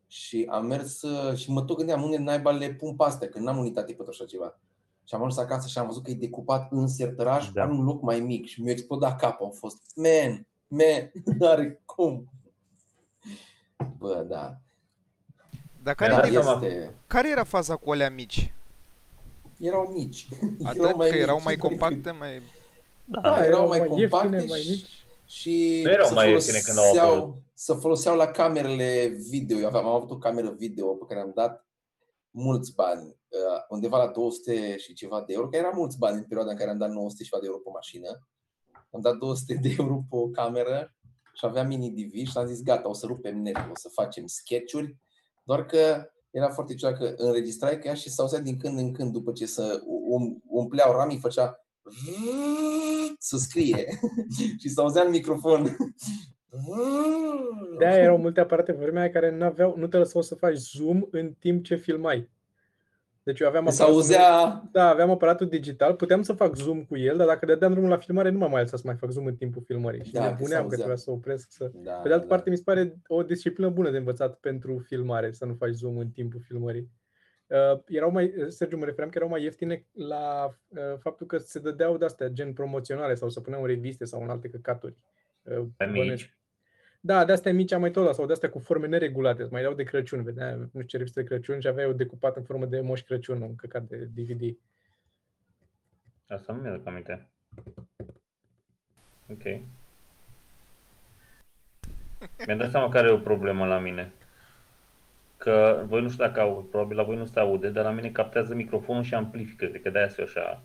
[0.08, 3.40] Și am mers uh, și mă tot gândeam unde naiba le pun pe astea, că
[3.40, 4.60] n-am unitate pentru așa ceva.
[5.04, 7.52] Și am ajuns acasă și am văzut că e decupat în sertăraș, Da.
[7.54, 7.62] da.
[7.62, 9.46] are un loc mai mic și mi-a explodat capul.
[9.46, 12.32] Am fost, man, man, n-are cum.
[13.98, 14.62] Bă, da.
[15.88, 16.66] Dar Mi-a care, dat era, seama.
[16.66, 16.94] Este...
[17.08, 18.54] care era faza cu alea mici?
[19.60, 20.28] Erau mici.
[20.64, 21.46] Atât că erau mici.
[21.46, 22.42] mai compacte, mai...
[23.06, 25.06] Da, erau mai ieftine, compacte mai și- mici.
[25.26, 27.36] Și Nu erau să mai ieftine când au foloseau- apărut.
[27.54, 29.58] Să foloseau la camerele video.
[29.58, 31.66] Eu aveam, am avut o cameră video pe care am dat
[32.30, 36.24] mulți bani, uh, undeva la 200 și ceva de euro, că era mulți bani în
[36.24, 38.28] perioada în care am dat 900 și ceva de euro pe mașină.
[38.92, 40.96] Am dat 200 de euro pe o cameră
[41.34, 44.96] și aveam mini-DV și am zis gata, o să rupem netul, o să facem sketch-uri,
[45.48, 49.12] doar că era foarte ciudat că înregistrai că ea și s-auzea din când în când
[49.12, 51.66] după ce să um, umpleau ramii, făcea
[53.20, 54.00] să scrie
[54.62, 55.78] și s-auzea în microfon
[57.80, 61.02] De-aia erau multe aparate pe vremea aia care n-aveau, nu te lăsau să faci zoom
[61.12, 62.30] în timp ce filmai.
[63.28, 64.64] Deci eu aveam Se aparatul auzea...
[64.72, 67.98] Da, aveam aparatul digital, puteam să fac zoom cu el, dar dacă dădeam drumul la
[67.98, 70.04] filmare, nu m-am mai lăsat să mai fac zoom în timpul filmării.
[70.06, 70.78] Și Da, că se nebuneam că auzea.
[70.78, 71.52] trebuia să opresc.
[71.52, 71.72] Să...
[71.74, 72.34] Da, Pe de altă da.
[72.36, 75.98] parte, mi se pare o disciplină bună de învățat pentru filmare, să nu faci zoom
[75.98, 76.90] în timpul filmării.
[77.48, 81.60] Uh, erau mai, Sergiu, mă referam că erau mai ieftine la uh, faptul că se
[81.60, 84.98] dădeau de-astea, gen promoționale sau să puneau în reviste sau în alte căcaturi.
[85.44, 86.10] Uh, Pe bănuiesc.
[86.10, 86.37] mici.
[87.08, 89.52] Da, de astea mici am mai tot luat, sau de astea cu forme neregulate, îți
[89.52, 92.36] mai dau de Crăciun, vedea, nu știu ce revistă de Crăciun și avea o decupat
[92.36, 94.58] în formă de Moș Crăciun, un căcat de DVD.
[96.28, 97.28] Asta nu mi-aduc aminte.
[99.30, 99.44] Ok.
[102.46, 104.12] Mi-am dat seama care e o problemă la mine.
[105.38, 108.12] Că voi nu știu dacă aud, probabil la voi nu se aude, dar la mine
[108.12, 110.62] captează microfonul și amplifică, cred că de-aia se așa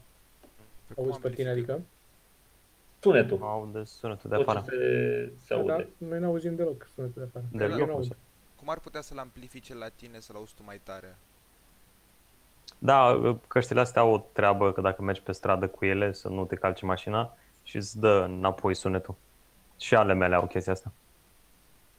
[0.97, 1.83] Auzi pe tine, adică?
[3.03, 3.39] Sunetul.
[3.43, 4.65] Aude sunetul de Tot ce afară.
[4.69, 5.89] se, se Da, aude.
[5.99, 7.45] noi n-auzim deloc sunetul de afară.
[7.53, 7.99] Deloc, Eu n-aud.
[7.99, 8.17] nu se-
[8.57, 11.17] Cum ar putea să-l amplifice la tine să-l auzi tu mai tare?
[12.79, 16.45] Da, căștile astea au o treabă că dacă mergi pe stradă cu ele să nu
[16.45, 19.15] te calci mașina și îți dă înapoi sunetul.
[19.79, 20.93] Și ale mele au chestia asta.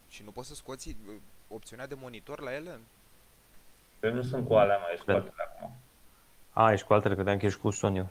[0.09, 1.13] Și nu poți să scoți uh,
[1.47, 2.79] opțiunea de monitor la ele?
[4.01, 5.71] Eu nu sunt cu alea mai scoate acum.
[6.51, 8.09] A, ești cu altele, credeam că ești cu Sony.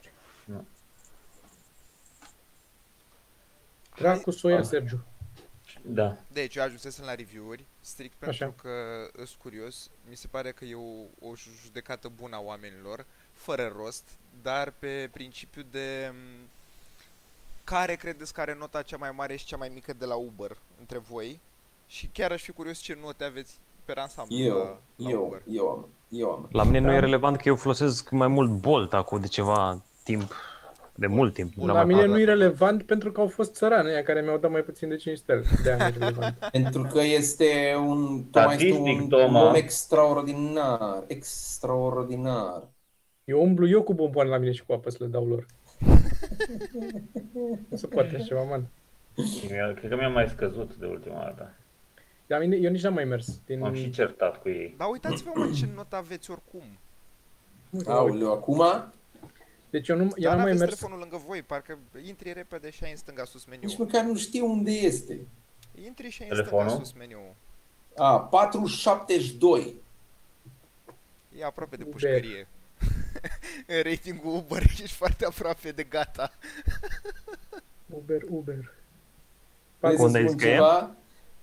[4.02, 4.62] Dracu soia, Ah.
[4.64, 5.04] Sergiu.
[5.84, 6.16] Da.
[6.32, 8.54] Deci eu ajunsesem la review-uri, strict pentru Așa.
[8.62, 8.70] că
[9.12, 9.90] îs curios.
[10.08, 11.32] Mi se pare că e o, o
[11.64, 14.04] judecată bună a oamenilor, fără rost,
[14.42, 16.48] dar pe principiu de m,
[17.64, 20.56] care credeți că are nota cea mai mare și cea mai mică de la Uber
[20.80, 21.40] între voi?
[21.86, 25.42] Și chiar aș fi curios ce note aveți pe ansamblu la, Eu, la eu, Uber.
[25.50, 26.48] eu am, eu am.
[26.52, 26.94] La mine nu Da.
[26.94, 30.34] e relevant că eu folosesc mai mult Bolt acum de ceva timp.
[30.94, 31.54] De mult timp.
[31.54, 32.14] N-am La mai mine făcut.
[32.14, 34.96] nu e relevant pentru că au fost țărani aia care mi-au dat mai puțin de
[34.96, 35.42] 5 stele.
[35.62, 36.34] De aia nu e relevant.
[36.52, 39.40] Pentru că este un, Toma este Statistic, un, Toma.
[39.42, 42.62] un om extraordinar, extraordinar.
[43.24, 45.46] Eu umblu eu cu bomboane la mine și cu apă să le dau lor.
[47.68, 48.66] nu se poate așa ceva, man.
[49.50, 51.54] Mi-a- Cred că mi-a mai scăzut de ultima dată.
[52.26, 53.38] La mine, eu nici n-am mai mers.
[53.46, 53.58] Din...
[53.58, 54.74] M-am și certat cu ei.
[54.78, 56.62] Dar uitați-vă mă ce notă aveți oricum.
[57.86, 58.62] Aoleu, acum
[59.72, 60.74] Deci eu, nu, eu Dar n-am mai aveți mers.
[60.74, 63.68] telefonul lângă voi, parcă intri repede și ai în stânga sus meniu.
[63.68, 65.26] nici măcar nu știu unde este.
[65.84, 66.68] Intri și ai în Telefonul?
[66.68, 67.18] stânga sus meniu.
[67.96, 69.74] A, 472.
[71.38, 71.92] E aproape de Uber.
[71.94, 72.48] pușcărie.
[73.76, 76.30] în ratingul Uber ești foarte aproape de gata.
[77.98, 78.72] Uber, Uber.
[79.78, 80.54] Vrei să Unde ai spun zis că e?
[80.54, 80.94] ceva?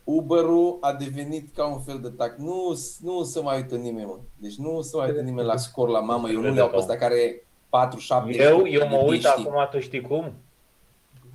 [0.03, 2.37] Uber-ul a devenit ca un fel de tac.
[2.37, 4.19] Nu, nu se mai uită nimeni, mă.
[4.35, 6.29] Deci nu se mai uită nimeni la scor la mamă.
[6.29, 8.35] Eu nu le-au pe ăsta care 4, 7.
[8.43, 10.33] Eu, eu mă uit acum, tu știi cum?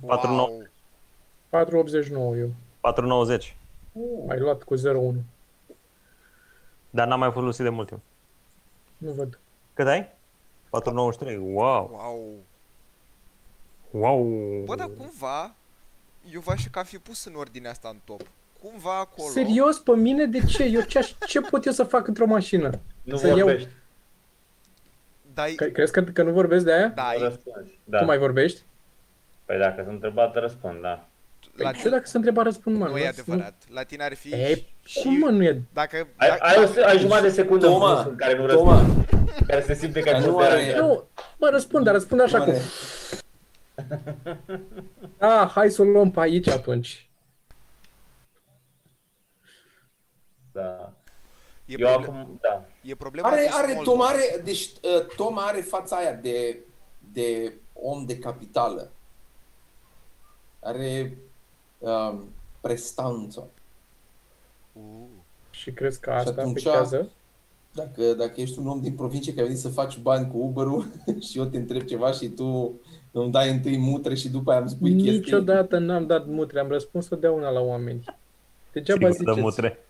[0.01, 0.47] 49.
[0.47, 0.63] Wow.
[1.49, 2.49] 489 eu.
[2.79, 3.57] 490.
[4.29, 5.15] Ai luat cu 01.
[6.89, 7.99] Dar n-am mai folosit de mult timp.
[8.97, 9.39] Nu văd.
[9.73, 10.13] Cât ai?
[10.69, 11.37] 493.
[11.53, 11.89] Wow.
[11.91, 12.33] Wow.
[13.91, 14.23] Wow.
[14.65, 15.55] Bă, dar cumva,
[16.31, 18.21] eu v-aș ca fi pus în ordinea asta în top.
[18.63, 19.29] Cumva acolo...
[19.29, 20.63] Serios, pe mine de ce?
[20.63, 22.79] Eu ce, aș- ce pot eu să fac într-o mașină?
[23.03, 23.69] Nu Să iau- vorbești,
[25.35, 25.53] Dai...
[25.53, 26.87] Că, crezi că, că nu vorbesc de aia?
[26.87, 27.17] nu Dai...
[27.19, 27.79] răspunzi.
[27.83, 27.97] Da.
[27.99, 28.61] Tu mai vorbești?
[29.45, 31.07] Păi dacă sunt întrebat, răspund, da.
[31.55, 32.87] La Păi, ce dacă se întreba răspund, mă?
[32.87, 33.53] nu e las- adevărat.
[33.69, 34.29] La tine ar fi...
[34.33, 35.01] E, și...
[35.01, 35.61] cum mă nu e?
[35.73, 36.07] Dacă...
[36.15, 38.45] Ai, dacă- ai, o, se- ai jumătate de secundă în Toma, plus în care nu
[38.47, 40.81] Toma, răspunzi, care se simte că Dar ai nu fost are- deranjat.
[40.87, 42.53] Nu, mă răspund, dar răspund așa nu cum.
[42.53, 42.63] are-
[45.43, 47.09] Ah, hai să o luăm pe aici atunci.
[50.51, 50.91] Da.
[51.65, 52.65] E, Eu proble- acum, da.
[52.85, 54.09] E problema Are, cu are, small Tom talk.
[54.09, 56.57] are, deci uh, Tom are fața aia de,
[57.13, 58.91] de om de capitală.
[60.59, 61.17] Are
[61.77, 62.23] um,
[62.61, 63.47] prestanță.
[64.73, 64.81] Uh.
[65.51, 67.09] Și crezi că asta atunci- afectează?
[67.71, 70.85] Dacă, dacă ești un om din provincie care ai venit să faci bani cu Uber-ul
[71.29, 72.79] și eu te întreb ceva și tu
[73.11, 75.11] îmi dai întâi mutre și după aia îmi spui chestii.
[75.11, 78.03] Niciodată n-am dat mutre, am răspuns totdeauna la oameni.
[78.71, 79.41] Degeaba Sigur, dă ziceți.
[79.41, 79.84] mutre.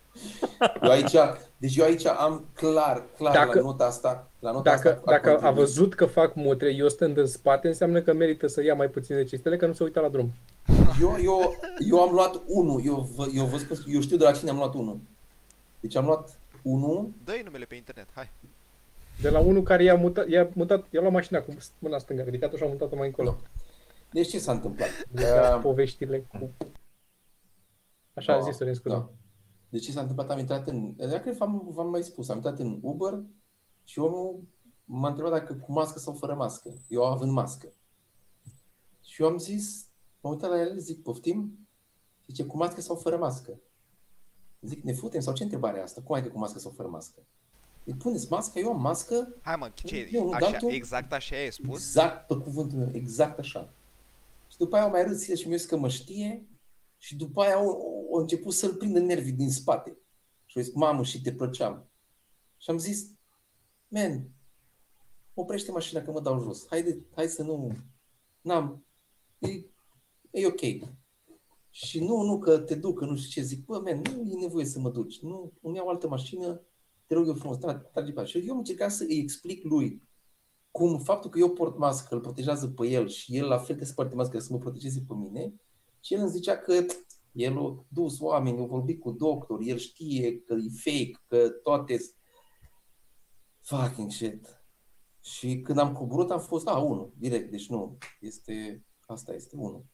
[0.82, 1.14] Eu aici,
[1.56, 4.30] deci eu aici am clar, clar Dacă- la nota asta.
[4.38, 5.58] La nota Dacă, asta dacă a contribuit.
[5.58, 9.16] văzut că fac mutre, eu stând în spate, înseamnă că merită să ia mai puțin
[9.16, 10.32] de cistele, că nu se uită la drum.
[11.00, 11.56] Eu, eu,
[11.90, 12.80] eu am luat unul.
[12.84, 14.98] Eu, vă- eu, vă spun, eu știu de la cine am luat unul.
[15.80, 17.10] Deci am luat unul.
[17.24, 18.30] Dă-i numele pe internet, hai.
[19.20, 22.24] De la unul care i-a mutat, i-a mutat, i-a luat mașina cu mâna stângă, a
[22.24, 23.36] ridicat-o și a mutat-o mai încolo.
[24.10, 24.88] Deci ce s-a întâmplat?
[25.16, 26.50] Zicea Uh, poveștile cu...
[28.14, 28.94] Așa a da, zis Sorin Scuza.
[28.94, 29.08] da.
[29.68, 30.30] Deci ce s-a întâmplat?
[30.30, 30.94] Am intrat în...
[30.96, 32.28] Dacă cred că v-am, v-am mai spus.
[32.28, 33.22] Am intrat în Uber
[33.84, 34.40] și omul
[34.84, 36.74] m-a întrebat dacă cu mască sau fără mască.
[36.88, 37.72] Eu având mască.
[39.04, 39.86] Și eu am zis,
[40.20, 41.58] m-am uitat la el, zic, poftim?
[42.26, 43.58] Zice, cu mască sau fără mască?
[44.60, 46.00] Zic, ne futem sau ce întrebare e asta?
[46.04, 47.20] Cum ai că cu mască sau fără mască?
[47.84, 51.36] Îi puneți masca, eu am mască, Hai mă, ce, Eu, așa, dar tu- exact așa
[51.36, 51.74] ai spus?
[51.78, 53.72] exact pe cuvântul meu, exact așa.
[54.50, 56.46] Și după aia au mai râs el și mi-a zis că mă știe
[56.96, 57.68] și după aia au,
[58.12, 59.98] au început să-l prindă nervii din spate.
[60.44, 61.90] Și au zis, mamă, și te plăceam.
[62.56, 63.10] Și am zis,
[63.88, 64.30] man,
[65.34, 66.66] oprește mașina că mă dau jos.
[66.68, 67.76] Haide, hai să nu...
[68.40, 68.86] N-am...
[69.38, 69.48] E,
[70.30, 70.90] e ok.
[71.70, 73.46] Și nu, nu, că te duc, că nu știu ce.
[73.48, 75.20] Zic, bă, man, nu e nevoie să mă duci.
[75.20, 76.62] Nu, îmi iau altă mașină,
[77.06, 80.02] te rog eu frumos, tra- trage pe Și eu am încercat să îi explic lui
[80.70, 83.86] cum faptul că eu port mască îl protejează pe el și el la fel trebuie
[83.86, 85.54] să poarte mască să mă protejeze pe mine
[86.06, 86.84] și el îmi zicea că
[87.32, 91.98] el a dus oameni, a vorbit cu doctor, el știe că e fake, că toate
[91.98, 92.14] s-
[93.60, 94.60] fucking shit.
[95.20, 99.84] Și când am coborât am fost, a, unul, direct, deci nu, este, asta este unul.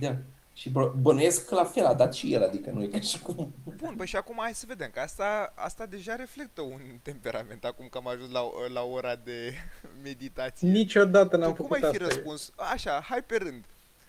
[0.00, 0.22] Da.
[0.58, 3.18] Și bă- bănuiesc că la fel a dat și el, adică nu e ca și
[3.20, 3.54] cum...
[3.76, 7.86] Bun, păi și acum hai să vedem, că asta, asta deja reflectă un temperament, acum
[7.88, 8.40] că am ajuns la,
[8.72, 9.52] la ora de
[10.02, 10.68] meditație.
[10.68, 12.14] Niciodată n-am tu cum făcut ai fi asta.
[12.14, 12.52] răspuns?
[12.56, 13.64] Așa, hai pe rând.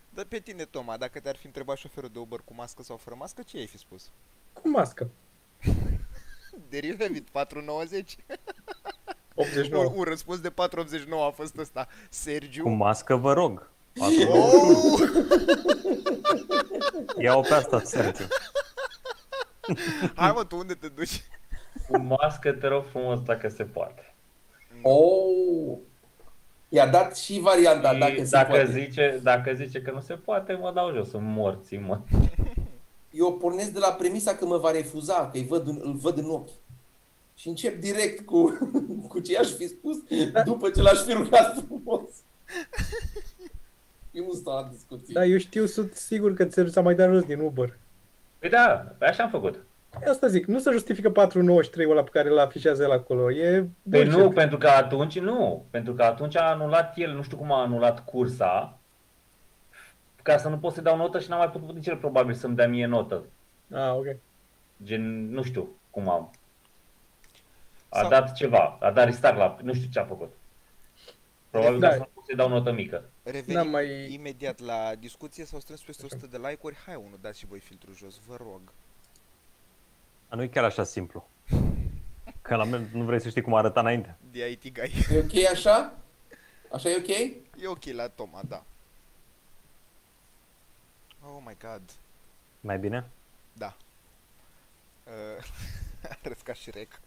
[0.10, 3.16] Dar pe tine, Toma, dacă te-ar fi întrebat șoferul de Uber cu mască sau fără
[3.20, 4.10] mască, ce ai fi spus?
[4.54, 5.10] Cu mască.
[6.70, 8.16] Derivevit 490?
[9.36, 9.84] 89.
[9.86, 11.88] Un, un răspuns de 489 a fost ăsta.
[12.10, 12.64] Sergiu?
[12.64, 13.70] Cu mască vă rog.
[14.00, 15.00] Oh!
[17.24, 18.24] Ia-o pe asta, Sergiu.
[20.16, 21.24] Hai mă, tu unde te duci?
[21.90, 24.14] Cu mască, te rog frumos, dacă se poate.
[24.82, 25.78] Oh!
[26.70, 28.72] I-a dat și varianta, Și dacă se dacă, poate.
[28.72, 32.00] zice, dacă zice că nu se poate, mă dau jos, sunt morți, mă.
[33.12, 36.18] Eu pornesc de la premisa că mă va refuza, că îi văd, în- îl văd
[36.18, 36.50] în ochi.
[37.36, 38.58] Și încep direct cu,
[39.10, 39.98] cu ce i-aș fi spus
[40.46, 42.04] după ce l-aș fi rugat frumos.
[44.12, 45.14] Eu nu stau la discuții.
[45.14, 47.78] Da, eu știu, sunt sigur că ți s-a mai dat jos din Uber.
[48.40, 48.68] Păi da,
[48.98, 49.64] pe așa am făcut.
[50.10, 53.32] Asta zic, nu se justifică 493 ăla pe care îl afișează el acolo.
[53.32, 53.52] E
[53.90, 54.12] Păi bullshit.
[54.24, 55.66] nu, pentru că atunci nu.
[55.70, 58.78] Pentru că atunci a anulat el, nu știu cum a anulat cursa,
[60.24, 62.56] ca să nu pot să dau notă și n-am mai putut nici el probabil să-mi
[62.56, 63.24] dea mie notă.
[63.74, 64.06] Ah, ok.
[64.84, 66.32] Gen, nu știu cum am.
[67.90, 70.34] A Sau- dat ceva, a dat restart la, nu știu ce a făcut.
[71.50, 71.90] Probabil Da.
[71.90, 73.10] că să nu pot să-i dau notă mică.
[73.24, 76.76] Revenim N-am mai- imediat la discuție, s-au strâns peste 100 de like-uri.
[76.86, 78.62] Hai unul, dați și voi filtrul jos, vă rog.
[80.30, 81.30] Dar nu e chiar așa simplu.
[82.42, 84.18] Că la mine nu vrei să știi cum arăta înainte.
[84.32, 84.92] The IT guy.
[85.12, 85.94] E ok așa?
[86.72, 87.08] Așa e ok?
[87.62, 88.64] E ok la Toma, da.
[91.24, 91.82] Oh my god.
[92.62, 93.10] Mai bine?
[93.54, 93.76] Da.
[95.04, 95.44] Uh,
[96.24, 97.00] Arăți ca și rec.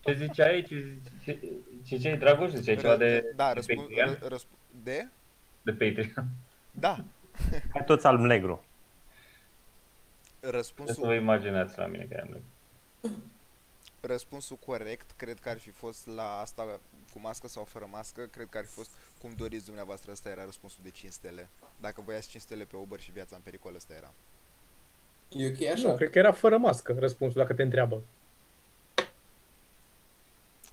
[0.00, 0.62] Ce ziceai?
[0.62, 1.38] Ce, ce,
[1.86, 4.16] ce, ce Dragoș ziceai ceva de, da, de răspund, Patreon?
[4.16, 5.08] ră- răsp- de?
[5.62, 6.28] De Patreon.
[6.70, 7.04] Da.
[7.72, 8.64] Hai toți alb-negru.
[10.40, 12.42] Ce să Răspunsul, vă imaginați la mine că am
[14.06, 16.80] răspunsul corect, cred că ar fi fost la asta
[17.12, 20.44] cu mască sau fără mască, cred că ar fi fost cum doriți dumneavoastră, ăsta era
[20.44, 21.48] răspunsul de 5 stele.
[21.80, 24.12] Dacă voiați 5 stele pe Uber și viața în pericol, ăsta era.
[25.28, 25.94] E ok Nu, așa?
[25.96, 28.02] cred că era fără mască răspunsul dacă te întreabă.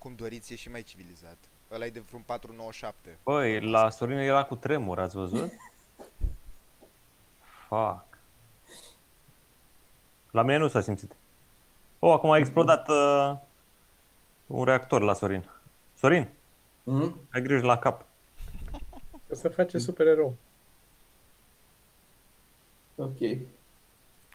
[0.02, 1.36] Cum doriți e și mai civilizat.
[1.70, 3.18] Ăla e de vreun 497.
[3.22, 5.52] Băi, la Sorin era cu tremur, ați văzut?
[7.68, 8.18] Fuck.
[10.30, 11.16] La mine nu s-a simțit.
[11.98, 13.36] Oh, acum a explodat uh,
[14.46, 15.50] un reactor la Sorin.
[15.94, 16.28] Sorin,
[16.84, 17.20] Mm?
[17.32, 18.04] ai grijă la cap.
[19.30, 20.36] O să face super erou.
[22.96, 23.20] Ok.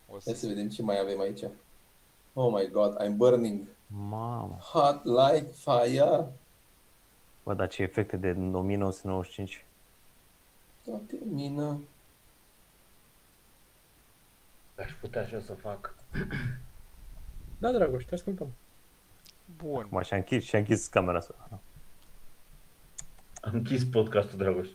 [0.10, 1.44] O să Hai să vedem ce mai avem aici.
[2.34, 3.68] Oh my god, I'm burning.
[3.88, 4.58] Mamă.
[4.60, 6.32] Hot like fire.
[7.44, 9.66] Bă, dar ce efecte de 1995.
[10.84, 11.80] Da, termină.
[14.78, 15.94] Aș putea și eu să fac.
[17.60, 18.54] Da, Dragoș, te ascultăm.
[19.58, 19.84] Bun.
[19.86, 21.60] Acum și-a închis, și-a închis camera asta.
[23.42, 24.68] Am închis podcastul, Dragoș.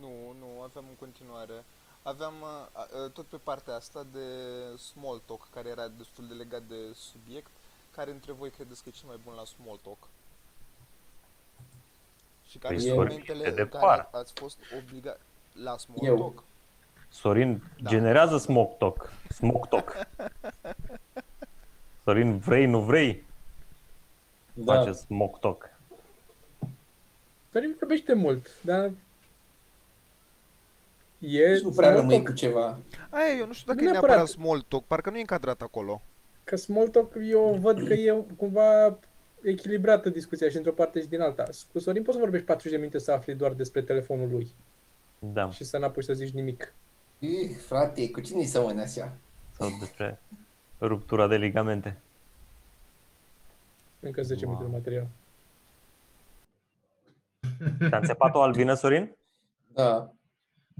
[0.00, 1.64] Nu, nu, aveam în continuare.
[2.02, 4.26] Aveam uh, uh, tot pe partea asta de
[4.76, 7.50] small talk, care era destul de legat de subiect.
[7.96, 9.98] Care între voi credeți că e cel mai bun la small talk?
[12.48, 14.14] Și care Păi sunt Sorin, momentele te în care depart.
[14.14, 15.20] ați fost obligat
[15.52, 16.16] la small Eu.
[16.18, 16.42] talk?
[17.08, 17.90] Sorin Da.
[17.90, 19.12] generează smoke talk.
[19.28, 20.06] Smoke talk.
[22.04, 23.24] Sorin, vrei, nu vrei?
[24.52, 24.74] Da.
[24.74, 25.70] Face smoke talk.
[27.52, 28.90] Sorin vorbește mult, dar...
[31.18, 32.26] E Nici nu prea small rămâi talk.
[32.26, 32.78] cu ceva.
[33.10, 34.16] Aia, eu nu știu dacă Nu e neapărat.
[34.16, 36.02] neapărat small talk, parcă nu e încadrat acolo.
[36.50, 38.98] Că small talk eu văd că e cumva
[39.42, 41.44] echilibrată discuția și într-o parte și din alta.
[41.72, 44.52] Cu Sorin poți să vorbești 40 de minute să afli doar despre telefonul lui.
[45.18, 46.74] Da, și să n-apuci să zici nimic.
[47.18, 49.12] Ih, frate, cu cine să mănă așa?
[49.50, 50.20] sau despre
[50.80, 52.00] ruptura de ligamente.
[54.00, 54.54] Încă 10 Wow.
[54.54, 55.06] minute de material.
[57.88, 59.16] Te-a înțepat o albină, Sorin?
[59.72, 60.12] Da.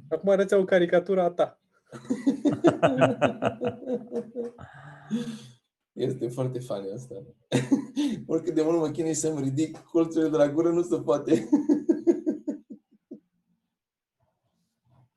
[0.09, 1.59] Acum arăți o caricatură a ta.
[6.01, 7.15] Este foarte funny asta.
[8.27, 11.49] Oricât de mult mă chinui să-mi ridic colțurile de la gură, nu se poate.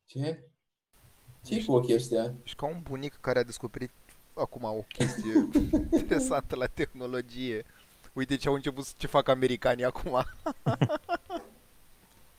[0.05, 0.43] Ce?
[1.43, 2.33] ce cu ochii ăștia?
[2.43, 3.91] Și ca un bunic care a descoperit
[4.33, 5.47] acum o chestie
[5.99, 7.65] interesantă la tehnologie.
[8.13, 10.25] Uite ce au început ce fac americanii acum.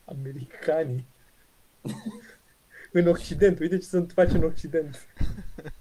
[0.04, 1.06] Americanii.
[2.92, 5.06] în Occident, uite ce se face în Occident.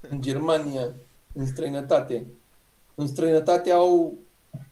[0.10, 0.94] În Germania,
[1.34, 2.26] în străinătate.
[2.96, 4.18] În străinătate au,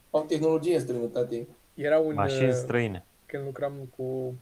[0.09, 1.47] au tehnologie în străinătate.
[1.74, 2.13] Era un...
[2.13, 3.05] Mașini uh, străine.
[3.26, 4.36] când lucram cu,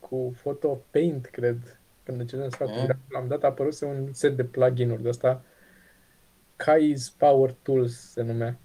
[0.00, 2.74] cu Photo Paint, cred, când încercam să fac Mm.
[2.74, 5.42] fotografii, la un dat a apărut un set de plugin-uri de asta,
[6.56, 8.58] Kai's Power Tools se numea.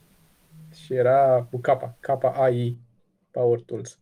[0.74, 2.78] Și era cu capa, capa AI
[3.32, 3.99] Power Tools.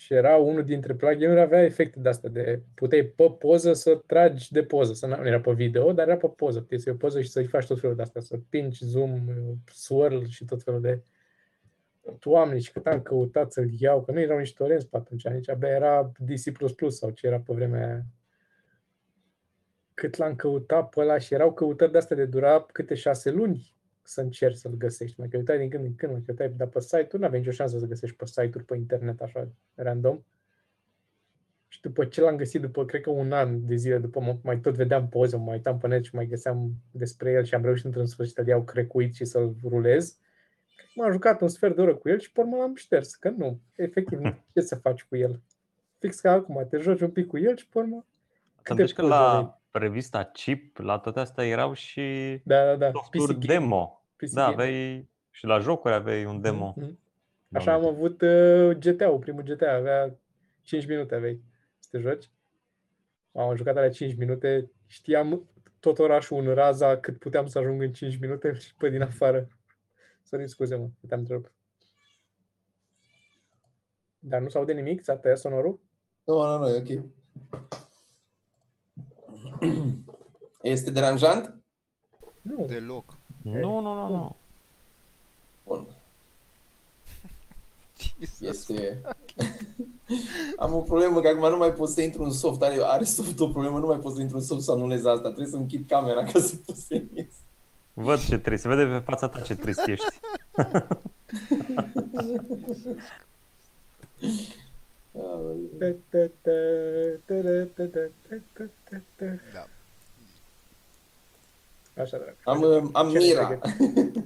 [0.00, 4.52] Și era unul dintre plugin-uri, avea efecte de astea, de puteai pe poză să tragi
[4.52, 7.04] de poză, să nu era pe video, dar era pe poză, puteai să iei o
[7.04, 9.20] poză și să-i faci tot felul de astea, să pinci, zoom,
[9.72, 11.02] swirl și tot felul de
[12.18, 15.48] Doamne, și cât am căutat să-l iau, că nu erau nici torenți pe atunci, nici
[15.48, 16.52] abia era DC++
[16.88, 18.04] sau ce era pe vremea aia.
[19.94, 23.74] Cât l-am căutat pe ăla și erau căutări de-astea de dura câte șase luni
[24.10, 25.20] să încerci să-l găsești.
[25.20, 27.78] Mai căutai din când în când, mai căutai, dar pe site-uri nu aveai nicio șansă
[27.78, 30.18] să găsești pe site-uri pe internet așa, random.
[31.68, 34.58] Și după ce l-am găsit, după cred că un an de zile, după mă, mai
[34.60, 37.62] tot vedeam poze, mă mai uitam pe net și mai găseam despre el și am
[37.62, 40.18] reușit într-un sfârșit să-l iau crecuit și să-l rulez.
[40.94, 43.60] M-am jucat un sfert de oră cu el și pe urmă l-am șters, că nu,
[43.74, 45.40] efectiv, nu știu ce să faci cu el.
[45.98, 48.06] Fix ca acum, te joci un pic cu el și pe urmă...
[48.62, 49.42] Atunci că poze aveai?
[49.42, 52.02] la revista Chip, la toate astea erau și
[52.44, 52.90] Da, da, da.
[52.90, 53.99] softuri PC demo.
[54.20, 54.52] PC Da, game.
[54.62, 56.74] aveai și la jocuri aveai un demo.
[56.76, 56.98] Mhm.
[57.52, 60.18] Așa am avut uh, GTA-ul, primul GTA, avea
[60.62, 61.42] 5 minute aveai
[61.78, 62.30] să te joci.
[63.32, 65.48] Am jucat alea 5 minute, știam
[65.80, 69.48] tot orașul în raza cât puteam să ajung în 5 minute și pe din afară.
[70.22, 71.52] Sorin, scuze-mă, că te-am întrerupt.
[74.18, 75.04] Dar nu se aude nimic?
[75.04, 75.80] S-a tăiat sonorul?
[76.24, 77.04] Nu, nu, nu, e ok.
[80.62, 81.54] Este deranjant?
[82.42, 82.66] Nu.
[82.66, 83.19] Deloc.
[83.42, 84.36] Nu, nu, nu, nu.
[85.66, 85.86] Bun.
[88.18, 88.40] Jesus.
[88.40, 89.00] Este...
[90.56, 92.62] Am o problemă că acum nu mai pot să intru în soft.
[92.62, 95.28] Are, are soft o problemă, nu mai pot să intru în soft să anulez asta.
[95.28, 97.26] Trebuie să închid camera ca să pot să ies.
[97.92, 98.62] Văd ce trist.
[98.62, 100.04] Se vede pe fața ta ce trist ești.
[105.16, 105.96] Aoleu.
[109.52, 109.66] Da.
[112.00, 112.36] Așa, drag.
[112.44, 113.46] Am, uh, am Ce mira.
[113.46, 114.16] pregătit?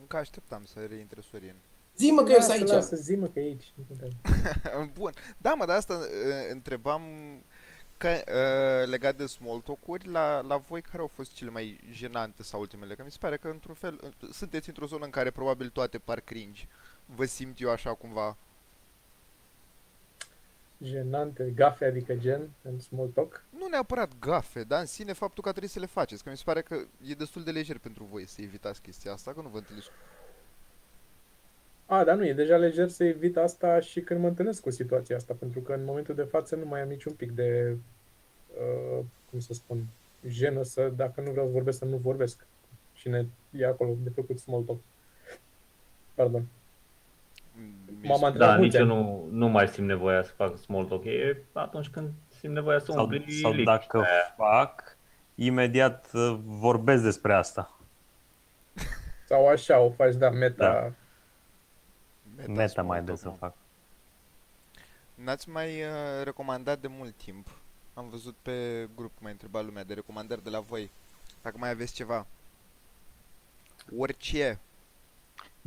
[0.00, 1.54] Încă așteptam să reintre Sorin.
[1.96, 2.68] Zi mă că eu sunt Lasă, aici.
[2.68, 3.72] Lasă, zi mă că e aici.
[3.74, 4.14] Nu contează.
[4.98, 5.12] Bun.
[5.36, 6.08] Da, mă, dar asta uh,
[6.50, 7.02] întrebam
[7.96, 12.42] că, uh, legat de small talk-uri, la, la voi care au fost cele mai jenante
[12.42, 12.94] sau ultimele?
[12.94, 15.98] Că mi se pare că, într-un fel, uh, sunteți într-o zonă în care probabil toate
[15.98, 16.66] par cringe.
[17.06, 18.36] Vă simt eu așa cumva.
[20.84, 23.44] Jenante, gafe, adică gen, în small talk.
[23.58, 26.22] Nu neapărat gafe, dar în sine faptul că trebuie să le faceți.
[26.22, 26.74] Că mi se pare că
[27.06, 29.94] e destul de lejer pentru voi să evitați chestia asta, că nu vă întâlniți cu...
[31.86, 35.16] A, dar nu, e deja lejer să evit asta și când mă întâlnesc cu situația
[35.16, 37.76] asta, pentru că în momentul de față nu mai am niciun pic de,
[38.48, 39.86] uh, cum să spun,
[40.26, 42.46] jenă să, dacă nu vreau să vorbesc, să nu vorbesc.
[42.92, 44.80] Cine e acolo de făcut small talk.
[46.14, 46.46] Pardon.
[48.00, 49.02] Mi M-am se- antrenat Da, mulți nici eu ani.
[49.04, 51.04] nu, nu mai simt nevoia să fac small talk.
[51.04, 54.34] E atunci când simt nevoia să Sau, umpli sau liniștea dacă aia.
[54.36, 54.96] fac,
[55.34, 57.78] imediat uh, vorbesc despre asta.
[59.28, 60.92] Sau așa o faci, da, meta.
[62.36, 63.34] Meta small mai talk, des să mă.
[63.38, 63.54] fac.
[65.14, 65.88] N-ați mai uh,
[66.24, 67.48] recomandat de mult timp.
[67.94, 70.90] Am văzut pe grup că m-a întrebat lumea de recomandări de la voi.
[71.42, 72.26] Dacă mai aveți ceva.
[73.98, 74.58] Orice.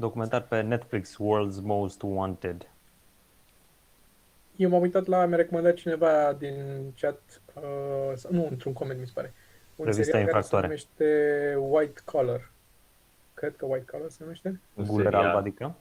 [0.02, 2.70] Documentar pe Netflix, World's Most Wanted.
[4.56, 6.56] Eu m-am uitat la, mi-a recomandat cineva din
[7.00, 7.64] chat, uh,
[8.16, 9.34] sau- nu, într-un coment mi se pare,
[9.76, 10.66] un Revista serial care se Infractoare.
[10.68, 12.52] numește White Collar.
[13.34, 14.60] Cred că White Collar se numește.
[14.74, 15.26] Un Guler serial.
[15.26, 15.76] alb, adică?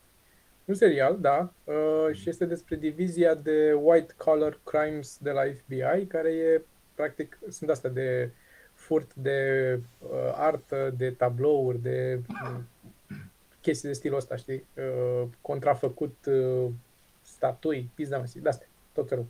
[0.64, 6.06] Un serial, da, uh, și este despre divizia de white collar crimes de la FBI,
[6.06, 6.62] care e,
[6.94, 8.30] practic, sunt astea de
[8.74, 12.56] furt de uh, artă, de tablouri, de uh,
[13.66, 14.66] chestii de stilul ăsta, știi?
[14.76, 16.70] Uh, contrafăcut uh,
[17.22, 19.26] statui, pizda mă, de astea, tot felul.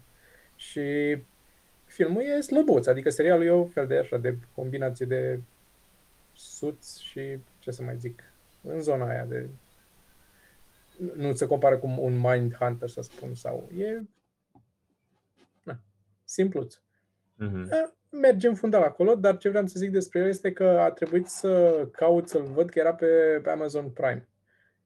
[0.56, 1.18] Și
[1.84, 5.40] filmul e slăbuț, adică serialul e o fel de așa, de combinație de
[6.34, 8.22] suți și, ce să mai zic,
[8.62, 9.48] în zona aia de...
[11.16, 14.00] Nu se compară cu un Mindhunter, să spun, sau e...
[15.62, 15.78] Na,
[16.24, 16.78] simpluț.
[17.34, 17.68] Mhm.
[17.68, 20.90] Da, merge în fundal acolo, dar ce vreau să zic despre el este că a
[20.90, 24.28] trebuit să caut să-l văd că era pe, pe Amazon Prime.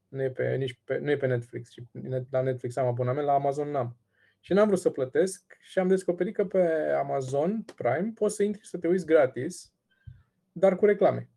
[0.07, 1.71] Nu e pe, nici pe, nu e pe Netflix.
[1.71, 1.83] Și
[2.29, 3.97] la Netflix am abonament, la Amazon n-am.
[4.39, 8.67] Și n-am vrut să plătesc și am descoperit că pe Amazon Prime poți să intri
[8.67, 9.73] să te uiți gratis,
[10.51, 11.29] dar cu reclame.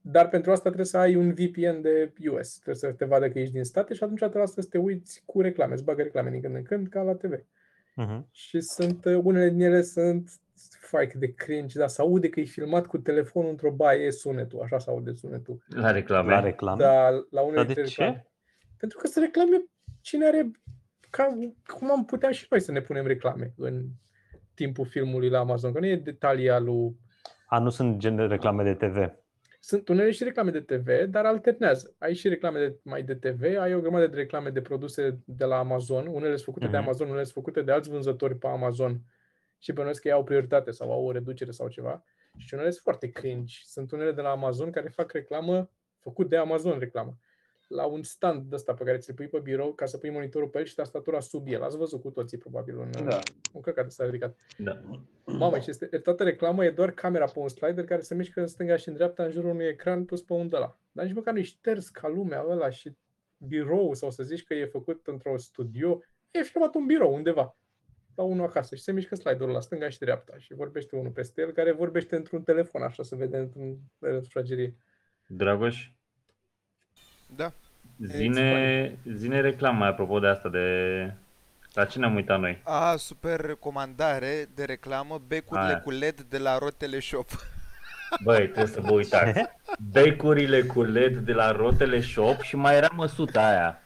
[0.00, 2.52] Dar pentru asta trebuie să ai un VPN de US.
[2.52, 5.22] Trebuie să te vadă că ești din state și atunci te lasă să te uiți
[5.26, 5.72] cu reclame.
[5.72, 7.44] Îți bagă reclame din când în când, ca la TV.
[7.94, 8.28] Mhm.
[8.30, 10.30] Și sunt, uh, unele din ele sunt
[10.88, 14.10] fai cât de cringe, dar se aude că e filmat cu telefonul într-o baie, e
[14.10, 15.62] sunetul, așa se aude sunetul.
[15.68, 16.32] La reclame.
[16.32, 16.82] La reclame.
[16.82, 18.00] Dar la unele Dar de dintre ce?
[18.02, 18.26] reclame.
[18.78, 19.64] Pentru că să reclame
[20.00, 20.50] cine are,
[21.10, 23.82] ca, cum am putea și noi să ne punem reclame în
[24.54, 26.96] timpul filmului la Amazon, că nu e detalii lui
[27.46, 29.12] A, nu sunt gen de reclame de TV.
[29.60, 31.94] sunt unele și reclame de TV, dar alternează.
[31.98, 35.44] Ai și reclame de, mai de TV, ai o grămadă de reclame de produse de
[35.44, 36.86] la Amazon, unele sunt făcute de Mhm.
[36.86, 39.00] Amazon, unele sunt făcute de alți vânzători pe Amazon
[39.58, 42.04] și bănuiesc că ei au prioritate sau au o reducere sau ceva.
[42.36, 43.56] Și unele sunt foarte cringe.
[43.64, 47.16] Sunt unele de la Amazon care fac reclamă, făcut de Amazon reclamă,
[47.68, 50.48] la un stand de ăsta pe care ți-l pui pe birou ca să pui monitorul
[50.48, 51.62] pe el și tastatura sub el.
[51.62, 53.18] Ați văzut cu toții probabil un, Da.
[53.52, 54.36] un căcat de s-a ridicat.
[54.58, 54.80] Da.
[55.24, 58.46] Mamă, și este, toată reclama e doar camera pe un slider care se mișcă în
[58.46, 60.78] stânga și în dreapta în jurul unui ecran pus pe un de la.
[60.92, 62.96] Dar nici măcar nu e șters ca lumea ăla și
[63.36, 66.02] birou sau să zici că e făcut într-un studio.
[66.30, 67.56] E filmat un birou undeva
[68.18, 71.40] la unul acasă și se mișcă sliderul la stânga și dreapta și vorbește unul peste
[71.40, 74.74] el care vorbește într-un telefon, așa se vede într-un retrotragerie.
[75.26, 75.90] Dragoș,
[77.36, 77.52] Da.
[78.06, 80.66] zine, zine reclama apropo de asta de...
[81.72, 82.60] La cine am uitat noi?
[82.64, 85.80] A, super recomandare de reclamă, becurile Aia.
[85.80, 87.28] cu LED de la Rotele Shop.
[88.22, 89.40] Băi, trebuie să vă uitați.
[89.92, 93.82] Becurile cu LED de la Rotele Shop și mai era măsuta aia.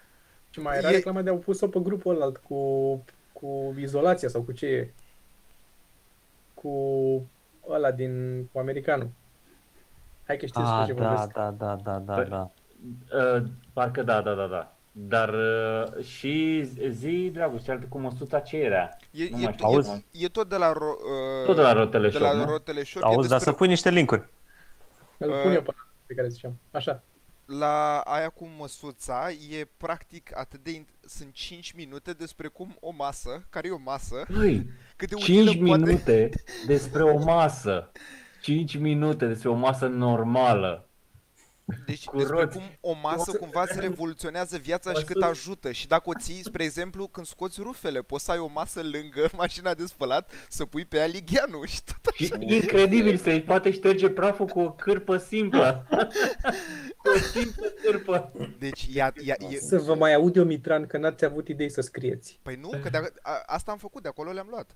[0.51, 3.05] Și mai era E- reclama de au pus-o pe grupul ăla cu,
[3.43, 4.91] cu izolația sau cu ce e.
[6.55, 6.71] Cu
[7.69, 9.11] ăla din, cu americanul.
[10.27, 11.33] Hai că știți Ah, ce da, vorbesc.
[11.33, 12.51] da, da, da, da, Păi- da.
[13.17, 14.73] Uh, parcă da, da, da, da.
[14.93, 18.89] Dar uh, și zi, Dragoș, cealaltă cu măsuța ce era?
[19.11, 19.69] E, Nu e, mai știu.
[19.69, 20.05] e, Auzi?
[20.13, 20.95] e tot de la, ro,
[21.41, 22.45] uh, Tot de la Rotele de Shop, la nu?
[22.45, 23.03] Rotele Shop.
[23.03, 24.29] e Auzi, dar despre- să pui niște linkuri.
[25.19, 25.73] Îl Uh, pun eu pe
[26.07, 26.59] pe care ziceam.
[26.71, 27.03] Așa.
[27.59, 30.71] La aia cu măsuța e practic atât de...
[30.81, 35.15] int- Sunt 5 minute despre cum o masă, care e o masă, Băi, cât de
[35.15, 35.83] 5 utilă poate...
[35.85, 36.31] minute
[36.67, 37.91] despre o masă.
[38.41, 40.89] 5 minute despre o masă normală.
[41.87, 42.57] Deci cu despre roți.
[42.57, 45.39] cum o masă cumva îți revoluționează viața și cât Măsuri.
[45.39, 45.73] ajută.
[45.73, 49.29] Și dacă o ții, spre exemplu, când scoți rufele, poți să ai o masă lângă
[49.37, 54.09] mașina de spălat, să pui pe ea ligheanul și tot Și incredibil, se poate șterge
[54.11, 55.87] praful cu o cârpă simplă.
[56.97, 58.33] cu o simplă cârpă.
[58.59, 59.57] Deci ea, ea, e...
[59.59, 62.39] Să vă mai aud eu, Mitran, că n-ați avut idei să scrieți.
[62.43, 64.71] Păi nu, că de, a, asta am făcut, de acolo le-am luat.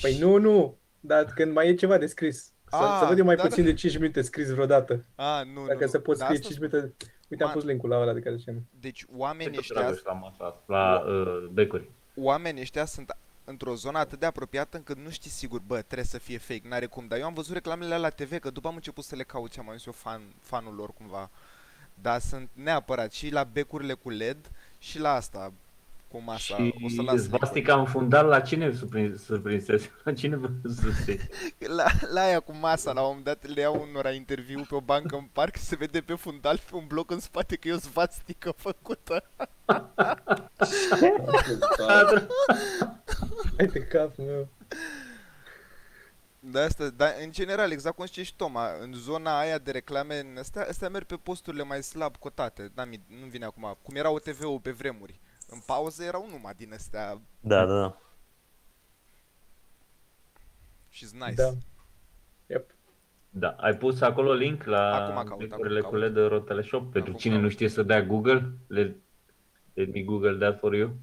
[0.00, 0.78] Păi Și- nu, nu.
[1.00, 2.52] Dar când mai e ceva de scris.
[2.68, 3.68] Să, Ah, să văd eu mai da, puțin da.
[3.70, 5.04] de 5 minute scris vreodată.
[5.14, 6.02] A, nu, Dacă nu, se nu.
[6.02, 6.94] pot Dar scrie asta 5 minute.
[7.28, 8.66] Uite, am Ma- pus linkul la ăla de care ziceam.
[8.80, 11.90] Deci oamenii Ce ăștia, Dragoș la masa, la uh, becuri.
[12.16, 16.18] oamenii ăștia sunt într-o zonă atât de apropiată încât nu știi sigur, bă, trebuie să
[16.18, 17.06] fie fake, n-are cum.
[17.06, 19.52] Dar eu am văzut reclamele alea la TV, că după am început să le caut
[19.52, 21.30] și am ajuns eu fan, fanul lor cumva.
[21.94, 25.52] Dar sunt neapărat și la becurile cu LED și la asta
[26.16, 26.54] cu masa.
[26.54, 27.18] o să Și las link-ul.
[27.18, 29.90] svastica în fundal, la cine surprin- surprinsese?
[30.04, 30.48] La cine vă
[30.82, 31.28] surse?
[31.58, 34.80] La, la aia cu masa, la un moment dat le iau unora interviu pe o
[34.80, 37.78] bancă în parc se vede pe fundal pe un bloc în spate că e o
[37.78, 39.24] svastică făcută.
[43.56, 44.48] Hai de cap meu.
[46.40, 50.18] Da, asta, dar în general, exact cum știi și Toma, în zona aia de reclame,
[50.18, 52.70] în astea, astea merg pe posturile mai slab cotate.
[52.74, 53.78] Da, mi- nu vine acum.
[53.82, 55.20] Cum era OTV-ul pe vremuri.
[55.46, 58.00] În pauză erau numai din astea Da, da, da.
[60.88, 61.34] și nice.
[61.34, 61.50] Da.
[62.46, 62.70] Yep.
[63.30, 66.02] Da, ai pus acolo link la Acum caut, becurile acum cu caut.
[66.02, 66.82] LED de Rotele Shop?
[66.82, 67.44] Pentru Acum cine caut.
[67.44, 68.96] nu știe să dea Google, let,
[69.74, 70.96] let me Google that for you.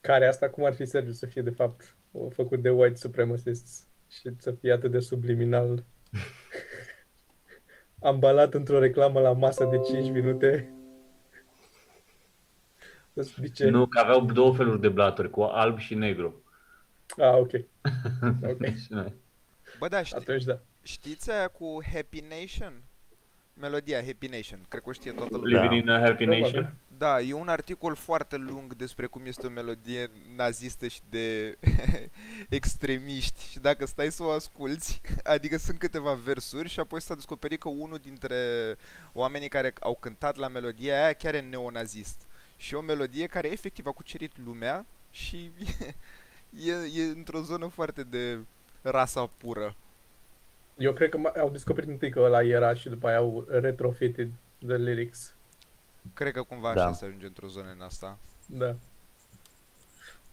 [0.00, 3.86] Care asta cum ar fi Sergiu să fie de fapt o făcut de white supremacists
[4.08, 5.84] și să fie atât de subliminal
[8.02, 10.74] ambalat într-o reclamă la masă de 5 minute.
[13.14, 16.42] Să zice, Nu, că aveau două feluri de blaturi, cu alb și negru.
[17.16, 17.50] Ah, ok.
[18.50, 18.58] Ok.
[18.58, 19.12] Deci, nu.
[19.78, 20.58] Bă, da, ști, Atunci da.
[20.82, 22.82] știți aia cu Happy Nation?
[23.54, 24.64] Melodia Happy Nation.
[24.68, 25.62] Cred că o știe toată lumea.
[25.62, 26.42] Living in a Happy Probabil.
[26.42, 26.74] Nation.
[26.98, 31.58] Da, e un articol foarte lung despre cum este o melodie nazistă și de
[32.48, 37.60] extremiști și dacă stai să o asculți, adică sunt câteva versuri și apoi s-a descoperit
[37.60, 38.36] că unul dintre
[39.12, 42.26] oamenii care au cântat la melodia aia chiar e neonazist.
[42.62, 45.52] Și e o melodie care efectiv a cucerit lumea și
[46.66, 48.38] e, e într-o zonă foarte de
[48.82, 49.74] rasa pură.
[50.76, 54.30] Eu cred că ma- au descoperit întâi că ăla era și după aia au retrofitted
[54.66, 55.34] the lyrics.
[56.14, 56.84] Cred că cumva Da.
[56.84, 58.18] așa se ajunge într-o zonă în asta.
[58.46, 58.76] Da.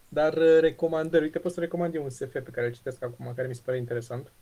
[0.08, 3.32] Dar uh, recomandări, uite, pot să recomand eu un SF pe care îl citesc acum,
[3.34, 4.32] care mi se pare interesant.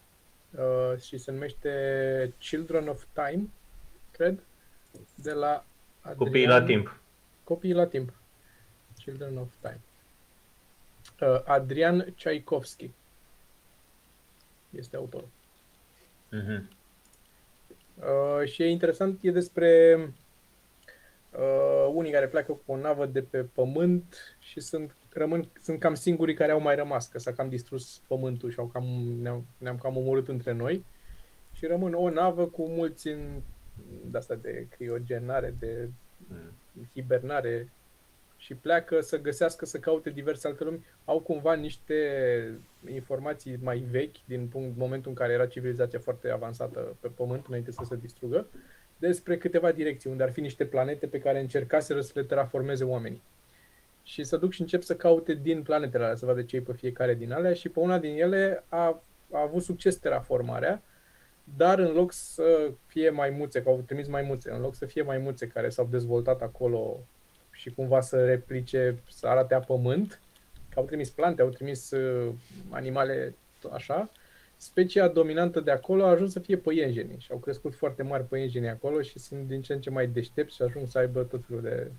[0.50, 3.48] Uh, și se numește Children of Time,
[4.10, 4.38] cred,
[5.14, 5.64] de la
[6.00, 6.16] Adrian...
[6.16, 7.00] Copiii la timp.
[7.48, 8.12] Copiii la timp.
[8.96, 9.80] Children of Time.
[11.20, 12.90] Uh, Adrian Tchaikovsky
[14.70, 15.28] este autorul.
[16.30, 16.70] Mhm.
[17.94, 19.96] Uh, și e interesant, e despre
[21.30, 25.94] uh, unii care pleacă cu o navă de pe pământ și sunt, rămân, sunt cam
[25.94, 28.84] singurii care au mai rămas, că s-a cam distrus pământul și au cam,
[29.20, 30.84] ne-am, ne-am cam omorât între noi.
[31.52, 33.42] Și rămân o navă cu mulți în
[34.10, 35.88] de asta de criogenare, de
[36.26, 36.52] Mm.
[36.94, 37.68] Hibernare
[38.36, 40.86] și pleacă să găsească, să caute diverse alte lumi.
[41.04, 41.94] Au cumva niște
[42.90, 47.70] informații mai vechi din punct, momentul în care era civilizația foarte avansată pe Pământ, înainte
[47.70, 48.46] să se distrugă,
[48.98, 53.22] despre câteva direcții, unde ar fi niște planete pe care încercaseră să le terraformeze oamenii.
[54.02, 56.72] Și să duc și încep să caute din planetele alea, să vadă ce e pe
[56.72, 59.02] fiecare din alea și pe una din ele a,
[59.32, 60.82] a avut succes terraformarea,
[61.56, 65.46] dar în loc să fie maimuțe, că au trimis maimuțe, în loc să fie maimuțe
[65.46, 67.00] care s-au dezvoltat acolo
[67.50, 70.20] și cumva să replice, să arate a pământ,
[70.68, 72.32] că au trimis plante, au trimis uh,
[72.70, 73.34] animale
[73.72, 74.10] așa,
[74.56, 78.68] specia dominantă de acolo a ajuns să fie păienjeni și au crescut foarte mari păienjeni
[78.68, 81.62] acolo și sunt din ce în ce mai deștepți și ajung să aibă tot felul
[81.62, 81.90] de...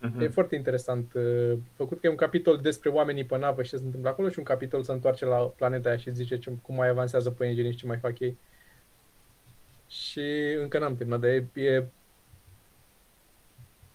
[0.00, 0.20] Mhm.
[0.20, 3.76] E foarte interesant uh, făcut că e un capitol despre oamenii pe navă și ce
[3.76, 6.74] se întâmplă acolo și un capitol să întoarce la planeta aia și zice ce, cum
[6.74, 8.38] mai avansează păienjenii și ce mai fac ei.
[9.86, 11.86] Și încă n-am terminat, dar e, e,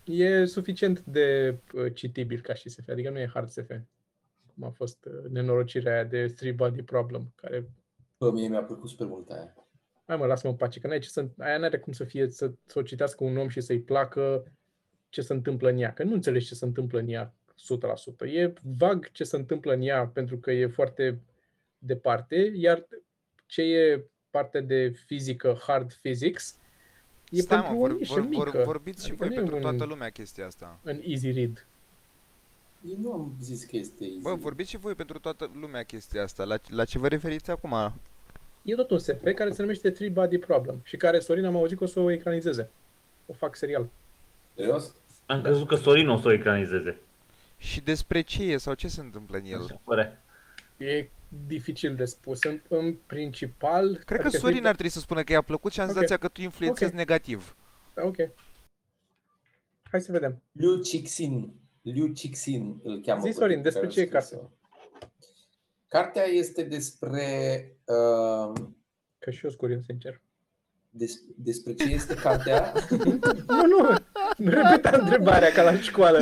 [0.04, 3.70] e suficient de uh, citibil ca și SF, adică nu e hard SF.
[4.54, 7.70] Cum a fost uh, nenorocirea aia de Three Body Problem, care
[8.18, 9.54] Bă, mie mi-a plăcut super mult aia.
[10.06, 12.52] Hai mă, lasă-mă în pace, că n-ai ce să, aia n-are cum să fie, să,
[12.66, 14.44] să o citească un om și să-i placă
[15.10, 17.34] ce se întâmplă în ea, că nu înțelegi ce se întâmplă în ea
[18.26, 18.28] 100%.
[18.28, 21.22] E vag ce se întâmplă în ea pentru că e foarte
[21.78, 22.88] departe, iar
[23.46, 26.56] ce e partea de fizică, hard physics,
[27.30, 29.34] e Stai pentru mă, o vor, nișă vor, vor, mică, vorbiți și Adică voi nu
[29.34, 30.80] e pentru un- toată lumea chestia asta.
[30.84, 31.68] în easy read.
[32.90, 34.20] Eu nu am zis că este easy.
[34.22, 36.44] Bă, vorbiți și voi pentru toată lumea chestia asta.
[36.44, 37.94] La, la ce vă referiți acum?
[38.62, 41.78] E tot un SF care se numește Three Body Problem și care Sorin am auzit
[41.78, 42.70] că o să o ecranizeze.
[43.26, 43.90] O fac serial.
[44.56, 44.96] Serios?
[45.26, 47.00] Am crezut că Sorin o să o ecranizeze.
[47.58, 49.62] Și despre ce e sau ce se întâmplă în el?
[49.64, 50.22] Așa pare.
[50.78, 51.10] E
[51.48, 52.44] dificil de spus.
[52.44, 53.96] În, în principal...
[54.06, 55.92] Cred că adică Sorin se- ar trebui să spună că i-a plăcut și am Ok.
[55.92, 56.98] senzația că tu influențezi Ok.
[56.98, 57.56] negativ.
[57.96, 58.16] Ok.
[59.92, 60.42] Hai să vedem.
[60.52, 61.54] Liu Cixin.
[61.82, 63.22] Liu Cixin îl cheamă.
[63.22, 64.38] Zi, pe Sorin, pe despre care ce e a scris-o.
[64.38, 64.50] cartea?
[65.88, 67.24] Cartea este despre
[67.86, 68.54] uh,
[69.20, 70.22] Că și eu sunt curios, sincer.
[70.90, 72.74] des, despre ce este cartea.
[73.48, 73.96] Nu, nu.
[74.38, 76.20] Nu repeta întrebarea ca la școală.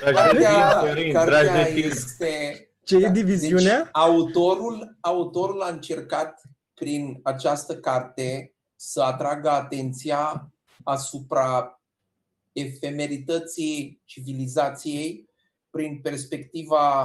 [0.00, 1.88] Dragi de Cartea, film, Sorin, dragi cartea de film.
[1.90, 3.88] este Ce e Deci, diviziunea?
[3.92, 6.40] autorul, autorul a încercat
[6.74, 10.50] prin această carte să atragă atenția
[10.84, 11.80] asupra
[12.52, 15.28] efemerității civilizației
[15.70, 17.04] prin perspectiva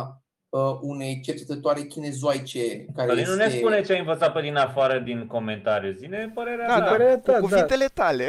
[0.50, 3.36] uh, unei cercetătoare chinezoice care Sorin, este...
[3.36, 5.92] nu ne spune ce ai învățat pe din afară din comentariu.
[5.94, 6.90] Zine părerea Da, ta.
[6.92, 7.48] părerea ta, Cu da.
[7.48, 8.26] cuvintele tale.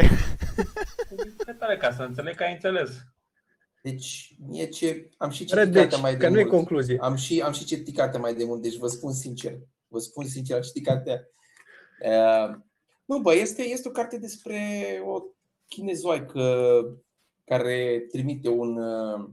[1.08, 2.90] Cuvintele tale, ca să înțeleg că ai înțeles.
[3.82, 5.10] Deci, mie ce...
[5.16, 6.54] Am și citit Rădeci, cartea mai de că nu e mult.
[6.54, 6.98] concluzie.
[7.00, 9.58] Am și, am și citit cartea mai de mult, deci vă spun sincer.
[9.88, 11.28] Vă spun sincer, am citit cartea.
[12.04, 12.56] Uh,
[13.04, 14.58] nu, bă, este, este o carte despre
[15.06, 15.22] o
[15.68, 16.42] chinezoaică
[17.44, 18.76] care trimite un...
[18.76, 19.28] Uh,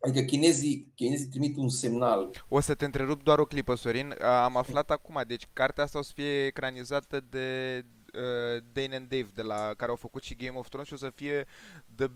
[0.00, 2.30] adică chinezii, chinezii trimit un semnal.
[2.48, 4.14] O să te întrerup doar o clipă, Sorin.
[4.20, 7.80] A, Am aflat acum, deci cartea asta o să fie ecranizată de
[8.14, 10.96] uh, Dane and Dave, de la, care au făcut și Game of Thrones și o
[10.96, 11.46] să fie
[11.94, 12.06] The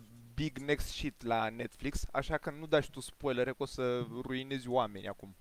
[0.40, 4.06] Big Next Shit la Netflix, așa că nu dai și tu spoilere că o să
[4.22, 5.36] ruinezi oameni acum.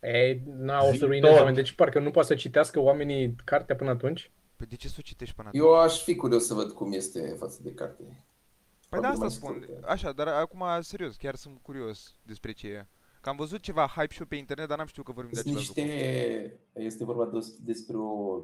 [0.00, 1.38] Ei, n-au o Zi să ruineze tot.
[1.38, 1.56] oameni.
[1.56, 4.30] Deci parcă nu poate să citească oamenii cartea până atunci.
[4.56, 5.64] Păi de ce să o citești până atunci?
[5.64, 8.02] Eu aș fi curios să văd cum este față de carte.
[8.02, 9.62] Păi da, Probabil asta mai spun.
[9.62, 9.86] scurtă.
[9.92, 12.86] Așa, dar acum, serios, chiar sunt curios despre ce e.
[13.20, 15.40] Că am văzut ceva hype și eu pe internet, dar n-am știut că vorbim de
[15.40, 15.92] Sunt același lucru.
[15.92, 18.40] niște, este vorba des- despre o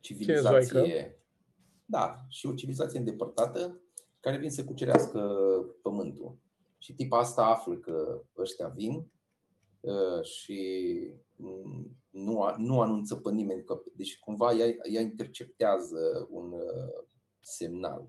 [0.00, 0.64] Chinezoaică.
[0.66, 1.18] civilizație
[1.84, 3.80] Da, și o civilizație îndepărtată
[4.26, 5.20] care vin să cucerească
[5.82, 6.38] pământul.
[6.78, 9.10] Și tipa asta află că ăștia vin
[9.80, 10.90] uh, și
[11.36, 13.64] mm, nu, a- nu anunță pe nimeni.
[13.64, 17.04] Că, deci cumva ea, ea interceptează un uh,
[17.40, 18.08] semnal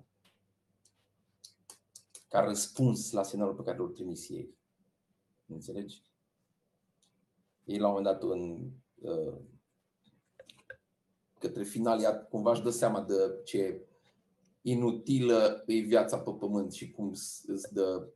[2.28, 4.54] ca răspuns la semnalul pe care l-au trimis ei.
[5.46, 6.02] Înțelegi?
[7.64, 9.36] Ei la un moment dat în uh,
[11.38, 13.87] către final ea cumva își dă seama de ce
[14.70, 18.06] inutilă e viața pe pământ și cum s- îți dă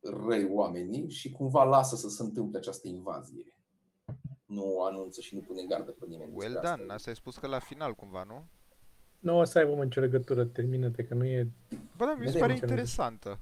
[0.00, 3.52] răi oamenii și cumva lasă să se întâmple această invazie.
[4.46, 6.30] Nu anunță și nu pune în gardă pe nimeni.
[6.34, 6.94] Well despre done, asta.
[6.94, 8.44] asta ai spus că la final cumva, nu?
[9.18, 11.50] Nu o să aibă nicio legătură, termină-te, că nu e...
[11.96, 13.40] Bă, da, mi se Vedem pare ce ne interesantă.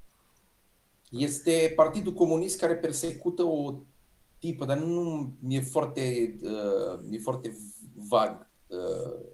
[1.11, 3.79] Este Partidul Comunist care persecută o
[4.39, 6.01] tipă, dar nu e foarte,
[6.41, 7.57] uh, e foarte
[7.93, 8.49] vag.
[8.67, 9.25] Uh,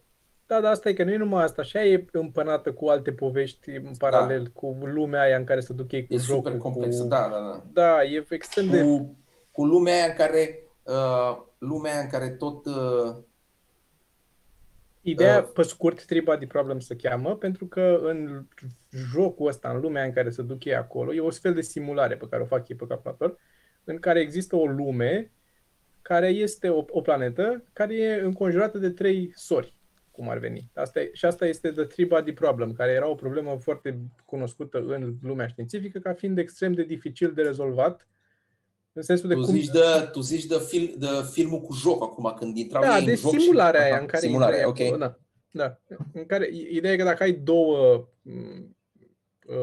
[0.53, 3.69] Da, dar asta e că nu e numai asta, așa e împănată cu alte povești
[3.69, 7.01] în paralel, cu lumea aia în care se duc ei cu e jocul, super complexă,
[7.01, 7.07] cu...
[7.07, 7.63] da, da, da.
[7.81, 8.83] Da, e extrem de...
[8.83, 9.17] Cu,
[9.51, 13.15] cu lumea aia în care, uh, lumea aia în care tot uh,
[15.01, 18.45] Ideea, Uh, pe scurt, Tribal Problem se cheamă, pentru că în
[19.11, 22.15] jocul ăsta, în lumea în care se duc ei acolo, e o fel de simulare
[22.15, 23.37] pe care o fac ei pe calculator,
[23.83, 25.31] în care există o lume
[26.01, 29.73] care este o, o planetă care e înconjurată de trei sori,
[30.13, 30.69] cum ar veni.
[30.73, 34.77] Asta e, și asta este The Three Body Problem, care era o problemă foarte cunoscută
[34.77, 38.07] în lumea științifică ca fiind extrem de dificil de rezolvat,
[38.91, 39.53] în sensul de tu cum...
[39.53, 43.05] zici, de, tu zici de, fil, de filmul cu joc acum, când intrau Da, ei
[43.05, 43.85] de în joc simularea și...
[43.85, 44.79] aia Aha, în care simularea, intră ok.
[44.79, 45.17] acolo, da.
[45.51, 45.79] Da.
[46.13, 48.75] În care, ideea e că dacă ai două m,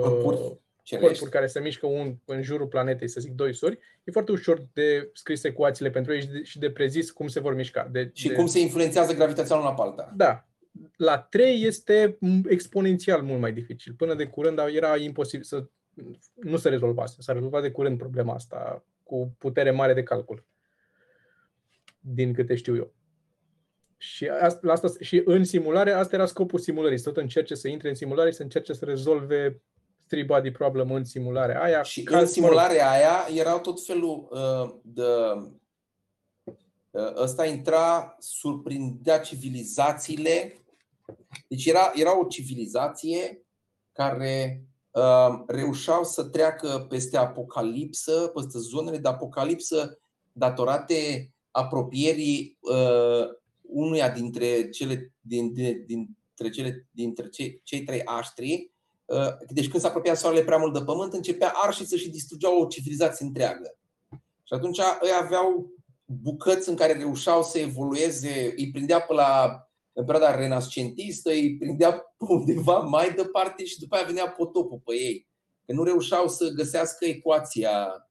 [0.01, 0.61] Corpuri
[0.95, 1.18] uh, Cerești.
[1.18, 4.66] corpuri care se mișcă un, în jurul planetei, să zic doi sori, e foarte ușor
[4.72, 7.88] de scris ecuațiile pentru ei și de, și de prezis cum se vor mișca.
[7.93, 10.12] De, Și de, cum se influențează gravitațional una pe alta.
[10.16, 10.45] Da.
[10.97, 13.93] La 3 este m, exponențial mult mai dificil.
[13.93, 15.66] Până de curând era imposibil să
[16.34, 17.16] nu se rezolvase.
[17.18, 20.45] S-a rezolvat de curând problema asta cu putere mare de calcul.
[22.01, 22.93] Din câte știu eu.
[23.97, 27.68] Și, asta, la asta, și în simulare, asta era scopul simulării, să tot încerce să
[27.68, 29.62] intre în simulare și să încerce să rezolve
[30.11, 31.83] three body problem în simularea aia.
[31.83, 35.03] Și Ca- în simularea aia erau tot felul uh, de...
[36.91, 40.65] Uh, ăsta intra, surprindea civilizațiile.
[41.49, 43.43] Deci era, era o civilizație
[43.93, 49.99] care uh, reușeau să treacă peste apocalipsă, peste zonele de apocalipsă
[50.33, 53.29] datorate apropierii uh,
[53.63, 58.71] unuia dintre cele din, din, dintre cele dintre cei, cei trei aștri.
[59.11, 62.67] Uh, deci când se apropia soarele prea mult de pământ, începea arșiță și distrugeau o
[62.67, 63.77] civilizație întreagă.
[64.45, 65.73] Și atunci ei aveau
[66.05, 71.93] bucăți în care reușeau să evolueze, îi prindea pe la în perioada renascentistă, îi prindea
[71.93, 75.29] pe undeva mai departe și după aia venea potopul pe ei.
[75.67, 78.07] Că nu reușeau să găsească ecuația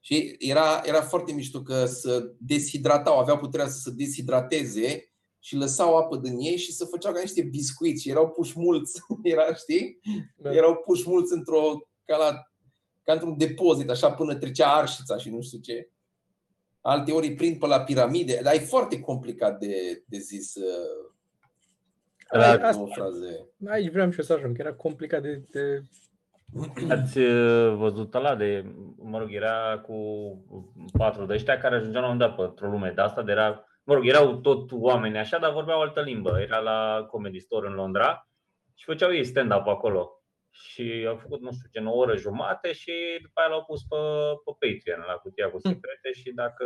[0.00, 5.07] și era, era foarte mișto că să deshidratau, aveau puterea să se deshidrateze
[5.40, 9.00] și lăsau apă din ei și să făceau ca niște biscuiți și erau puși mulți,
[9.22, 10.00] era, știi?
[10.36, 10.54] Da.
[10.54, 12.42] Erau puși mulți într-o, ca, la,
[13.04, 15.88] ca într-un depozit, așa până trecea arșița și nu știu ce.
[16.80, 21.08] Alte ori îi prind pe la piramide, dar e foarte complicat de, de zis uh,
[22.28, 23.48] Asta- două fraze.
[23.66, 25.82] Aici vreau și eu să ajung, că era complicat de, de
[26.94, 29.94] Ați uh, văzut ăla de, mă rog, era cu
[30.92, 33.32] patru de ăștia care ajungeau la un moment dat pe o lume de asta, de
[33.32, 36.40] era, mă rog, erau tot oameni așa, dar vorbeau altă limbă.
[36.40, 38.28] Era la Comedy Store în Londra
[38.74, 40.12] și făceau ei stand-up acolo.
[40.50, 43.96] Și au făcut, nu știu, gen o oră jumate și după aia l-au pus pe,
[44.44, 46.64] pe Patreon, la cutia cu secrete și dacă,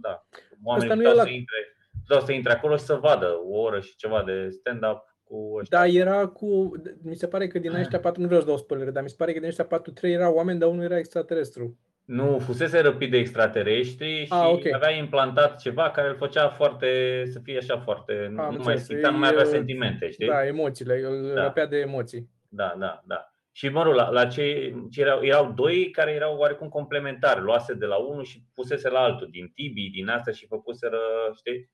[0.00, 0.22] da,
[0.64, 1.56] oamenii Asta nu e puteau la- să intre,
[2.02, 5.78] puteau să intre acolo și să vadă o oră și ceva de stand-up cu ăștia.
[5.78, 6.72] Da, era cu...
[7.02, 9.14] Mi se pare că din ăștia patru, nu vreau să dau spoilere, dar mi se
[9.18, 11.78] pare că din ăștia patru, trei erau oameni, dar unul era extraterestru.
[12.06, 14.72] Nu, fusese răpit de extraterestri și Ah, ok.
[14.72, 18.74] avea implantat ceva care îl făcea foarte, să fie așa foarte, nu, Am nu mai
[18.74, 20.26] înțeles, simțea, nu mai e, avea uh, sentimente, știi?
[20.26, 21.42] Da, emoțiile, îl Da.
[21.42, 22.30] răpea de emoții.
[22.48, 23.30] Da, da, da.
[23.52, 27.74] Și mă rog, la, la cei, ce erau, erau doi care erau oarecum complementari, luase
[27.74, 30.98] de la unul și pusese la altul, din Tibi, din asta și făcuseră,
[31.36, 31.70] știi?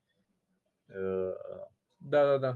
[0.87, 1.33] Uh,
[1.97, 2.53] Da, da, da.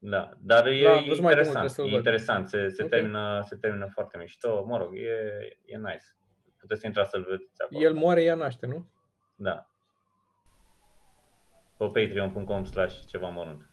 [0.00, 1.96] Da, dar e, Da, am văzut mai mult, interesant, trebuie să-l e văd.
[1.96, 2.88] interesant, se, se, Ok.
[2.88, 5.08] termină, se termină foarte mișto, mă rog, e,
[5.64, 6.04] e nice.
[6.60, 7.80] Puteți intra să-l vedeți acolo.
[7.80, 8.86] El moare, ea naște, nu?
[9.36, 9.66] Da.
[11.76, 13.68] Pe patreon.com slash ceva mărunt.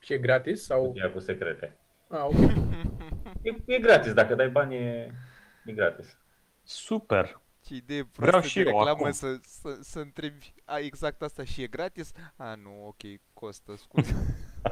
[0.00, 0.64] Și e gratis?
[0.64, 0.86] Sau...
[0.86, 1.76] Cutia cu secrete.
[2.08, 2.34] Ah, ok.
[3.42, 5.14] E, e gratis, dacă dai bani e,
[5.64, 6.18] e gratis.
[6.62, 7.40] Super.
[7.64, 9.10] Ce idee Vreau proastă și de eu reclamă acum.
[9.10, 12.12] să, să, să întrebi a, exact asta și e gratis?
[12.36, 13.00] A, nu, ok,
[13.32, 14.14] costă, scuze.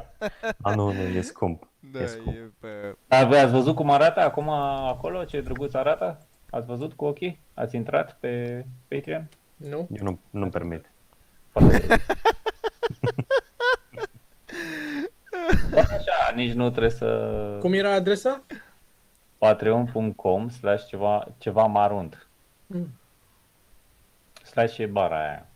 [0.61, 1.69] A, nu, nu, e scump.
[1.91, 2.35] Da, E scump.
[2.35, 2.97] e pe...
[3.07, 5.23] Dar voi ați văzut cum arată acum acolo?
[5.25, 6.27] Ce drăguț arată?
[6.49, 7.39] Ați văzut cu ochii?
[7.53, 9.29] Ați intrat pe Patreon?
[9.55, 9.87] Nu?
[9.91, 10.91] Eu nu, nu-mi permit.
[11.51, 12.01] Foarte drăguț.
[15.69, 17.57] Bă, așa, nici nu trebuie să...
[17.59, 18.43] Cum era adresa?
[19.37, 22.27] Patreon.com slash ceva, ceva marunt.
[22.67, 22.87] Mm.
[24.43, 25.47] Slash e bara aia.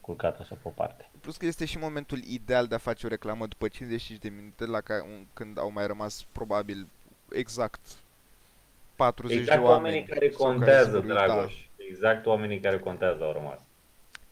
[0.00, 1.08] Culcat așa pe o parte.
[1.20, 4.66] Plus că este și momentul ideal de a face o reclamă după 55 de minute,
[4.66, 6.88] la ca, un- când au mai rămas probabil
[7.30, 7.80] exact
[8.96, 10.06] 40 Exact de oamenii oameni.
[10.06, 11.14] care sau se contează, vor uita.
[11.26, 11.54] Dragoș.
[11.76, 13.58] Exact oamenii care contează au rămas.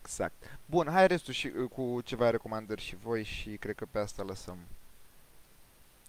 [0.03, 0.59] Exact.
[0.67, 4.23] Bun, hai restul și uh, cu ceva recomandări și voi și cred că pe asta
[4.23, 4.59] lăsăm.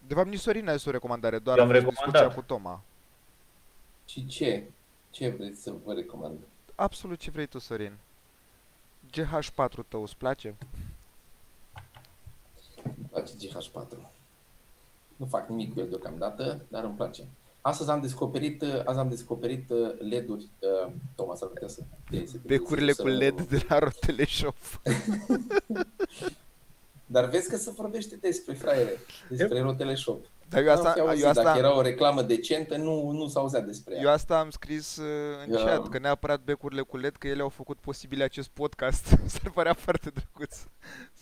[0.08, 2.36] De fapt, nici Sorin a zis o recomandare, doar Eu a am fost discuția recomandat.
[2.48, 2.82] cu Toma.
[4.06, 4.64] Și ce?
[5.10, 6.40] Ce vreți să vă recomand?
[6.76, 7.98] Absolut ce vrei tu, Sorin.
[9.12, 10.56] GH4 tău îți place?
[12.84, 13.98] Îmi place GH4.
[15.16, 17.24] Nu fac nimic cu el deocamdată, dar îmi place.
[17.66, 20.50] Astăzi am descoperit, uh, azi am descoperit uh, LED-uri.
[20.86, 21.82] uh, Toma s-ar putea să...
[22.26, 24.56] să- Becurile să- cu LED de la Roteleshop.
[27.06, 29.00] Dar vezi că se vorbește despre fraiere,
[29.30, 30.26] despre rotele shop.
[30.50, 31.24] Dar eu N-am asta, fi auzit.
[31.24, 34.02] eu asta, Dacă era o reclamă decentă, nu, nu s-auzea despre ea.
[34.02, 35.06] eu asta am scris uh,
[35.46, 39.06] în Eu- chat, că neapărat becurile cu LED, că ele au făcut posibil acest podcast.
[39.34, 40.56] S-ar părea foarte drăguț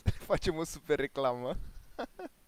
[0.04, 1.56] să facem o super reclamă.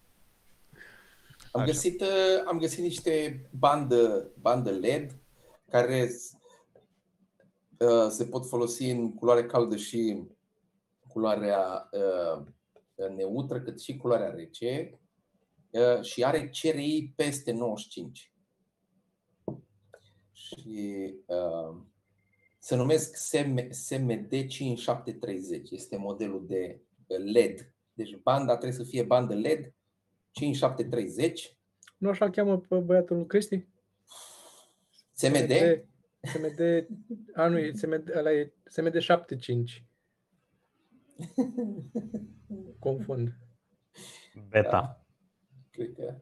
[1.54, 1.72] Am Așa.
[1.72, 5.18] găsit, uh, am găsit niște bandă, bandă LED
[5.70, 6.10] care
[7.78, 10.22] uh, se pot folosi în culoare caldă și
[11.08, 12.44] culoarea uh,
[13.16, 15.00] neutră, cât și culoarea rece
[15.70, 18.32] uh, și are CRI peste 95.
[20.32, 21.76] Și uh,
[22.58, 25.70] se numesc SM, SMD 5730.
[25.70, 27.72] Este modelul de uh, LED.
[27.92, 29.74] Deci banda trebuie să fie bandă LED
[30.34, 31.56] 5730
[31.96, 33.68] Nu așa cheamă pe băiatul lui Cristi?
[35.12, 35.52] SMD.
[36.22, 36.86] SMD,
[37.34, 39.84] a nu, e SMD, ăla e SMD 75.
[42.78, 43.38] Confund.
[44.48, 45.06] Beta.
[45.70, 46.14] Cred că.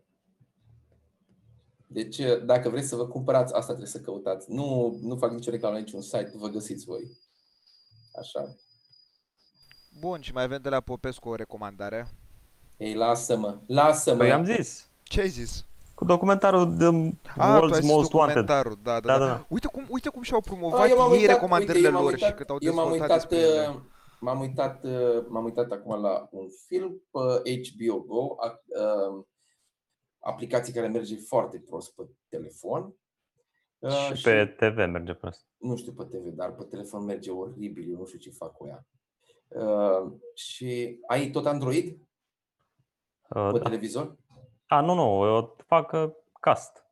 [1.86, 4.52] Deci, dacă vreți să vă cumpărați, asta trebuie să căutați.
[4.52, 7.02] Nu, nu fac nicio reclamă la niciun site, vă găsiți voi.
[8.18, 8.56] Așa.
[10.00, 12.21] Bun, și mai avem de la Popescu o recomandare.
[12.76, 14.16] Ei, lasă-mă, lasă-mă.
[14.18, 14.90] Păi am zis.
[15.02, 15.66] Ce ai zis?
[15.94, 18.34] Cu documentarul The Ah, tu ai World's zis Most Wanted.
[18.34, 19.24] documentarul, da, da, Da, da.
[19.24, 19.46] da, da.
[19.48, 22.02] Uite cum, uite cum și-au promovat Ah, eu m-am ei uitat, recomandările uite, eu m-am
[22.02, 23.68] lor uitat, și cât au eu m-am dezvoltat uitat, despre ele.
[23.68, 23.80] uh,
[24.20, 29.24] m-am uitat, uh, m-am uitat acum la un film pe HBO Go, a- uh,
[30.18, 32.94] aplicație care merge foarte prost pe telefon.
[33.78, 35.46] Uh, Și pe TV merge prost.
[35.58, 38.66] nu știu pe TV, dar pe telefon merge oribil, eu nu știu ce fac cu
[38.66, 38.86] ea.
[39.62, 41.98] Uh, și ai tot Android Uh,
[43.32, 43.64] pe da.
[43.64, 44.16] televizor?
[44.66, 46.10] A, nu, nu, eu fac uh,
[46.40, 46.84] cast.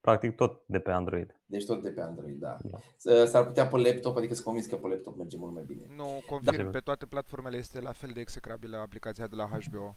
[0.00, 1.36] Practic tot de pe Android.
[1.46, 2.56] Deci tot de pe Android, da.
[2.62, 2.78] Da.
[2.96, 5.86] S- S-ar putea pe laptop, adică sunt convins că pe laptop merge mult mai bine.
[5.96, 6.70] Nu, confirm, Da.
[6.70, 9.96] pe toate platformele este la fel de execrabilă aplicația de la HBO.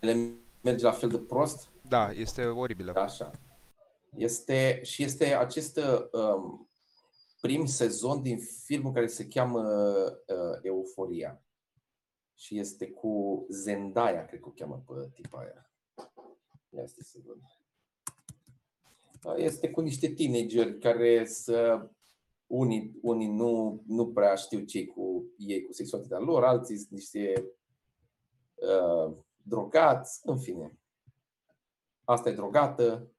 [0.00, 2.92] Le merge la fel de prost, Da, este oribilă.
[2.96, 3.30] Așa.
[4.16, 5.80] Este, și este acest
[6.12, 6.68] um,
[7.40, 11.42] prim sezon din filmul care se cheamă uh, Euforia.
[12.34, 15.70] Și este cu Zendaya, cred că o cheamă pe tipa aia.
[16.68, 17.40] Ia stai să văd.
[19.24, 21.88] Uh, Este cu niște teenageri care să
[22.46, 27.52] unii, unii nu, nu prea știu ce cu ei, cu sexualitatea lor, alții sunt niște
[28.54, 30.78] uh, drogați, în fine.
[32.04, 33.14] Asta e drogată,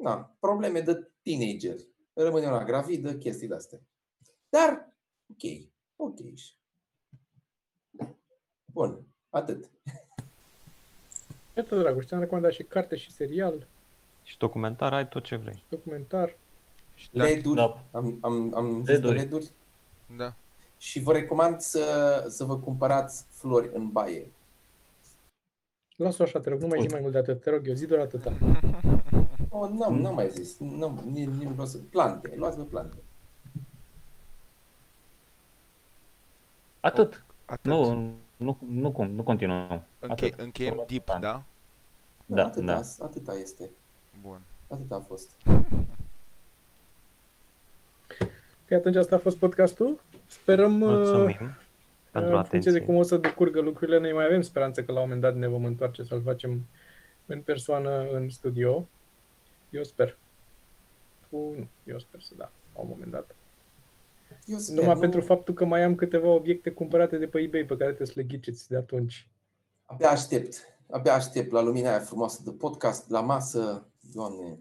[0.00, 1.88] na, probleme de teenageri.
[2.12, 3.80] Rămâne una gravidă, chestii de-astea.
[4.48, 4.96] Dar,
[5.30, 6.18] ok, ok.
[8.76, 8.98] Bun,
[9.30, 9.70] atât.
[11.56, 13.66] Iată, Dragoș, ți-am recomandat și carte și serial,
[14.22, 15.62] Și documentar ai tot ce vrei.
[15.68, 16.36] documentar.
[17.12, 17.24] Da.
[17.24, 17.82] LED-uri, Da.
[17.90, 19.16] am, am, am zis de LED-uri.
[19.16, 19.50] LED-uri
[20.16, 20.34] Da.
[20.78, 24.32] și vă recomand să, să vă cumpărați flori în baie.
[25.96, 26.92] Lasă-o așa, te rog, nu mai zi Uite.
[26.92, 28.32] mai mult de atât, te rog eu, zi doar atâta.
[29.48, 30.58] Oh, n-am, n-am mai zis.
[30.58, 31.78] N-am, nici, nici nu vreau să...
[31.78, 32.96] Plante, luați-vă plante.
[36.80, 37.24] Atât.
[37.44, 37.64] Atât.
[37.64, 39.82] Nu, nu, nu, cum, nu continuăm.
[39.98, 40.40] Înche- Atât.
[40.40, 41.42] încheiem deep, da?
[42.26, 43.04] Da, atâta, da.
[43.04, 43.70] atâta este.
[44.22, 44.40] Bun.
[44.68, 45.30] Atâta a fost.
[48.68, 50.00] Păi atunci asta a fost podcastul.
[50.26, 51.56] Sperăm uh, Mulțumim
[52.10, 52.80] pentru în funcție de atenție.
[52.80, 55.46] cum o să decurgă lucrurile, noi mai avem speranță că la un moment dat ne
[55.46, 56.66] vom întoarce să-l facem
[57.26, 58.88] în persoană în studio.
[59.70, 60.16] Eu sper.
[61.28, 63.34] Tu nu, eu sper să da, la un moment dat.
[64.44, 67.60] Eu sper, Numai nu- pentru faptul că mai am câteva obiecte cumpărate de pe eBay
[67.60, 69.28] pe care trebuie să le ghiceți de atunci.
[69.84, 70.54] Abia aștept.
[70.90, 73.88] Abia aștept la lumina aia frumoasă de podcast, la masă.
[74.12, 74.58] Doamne,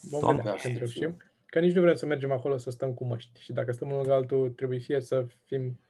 [0.00, 0.42] Vom Doamne.
[0.42, 1.16] vedea când reușim.
[1.46, 3.40] Că nici nu vrem să mergem acolo să stăm cu măști.
[3.40, 5.80] Și dacă stăm unul lângă altul, trebuie fie să fim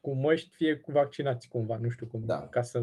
[0.00, 2.22] cu măști, fie cu vaccinați cumva, nu știu cum.
[2.24, 2.46] Da.
[2.48, 2.82] Ca să...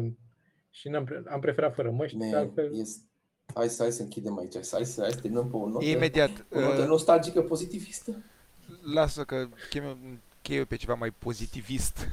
[0.70, 3.00] Și n-am pre- am preferat fără măști, de man, altfel, yes.
[3.54, 4.52] Hai, să, hai să închidem aici.
[4.52, 8.16] Hai să, hai să terminăm pe o notă, Imediat, o notă uh, nostalgică pozitivistă.
[8.82, 9.98] lasă că chem
[10.54, 12.08] eu pe ceva mai pozitivist.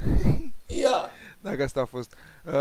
[0.66, 1.10] Ia!
[1.40, 2.14] Dacă asta a fost.
[2.44, 2.52] Uh,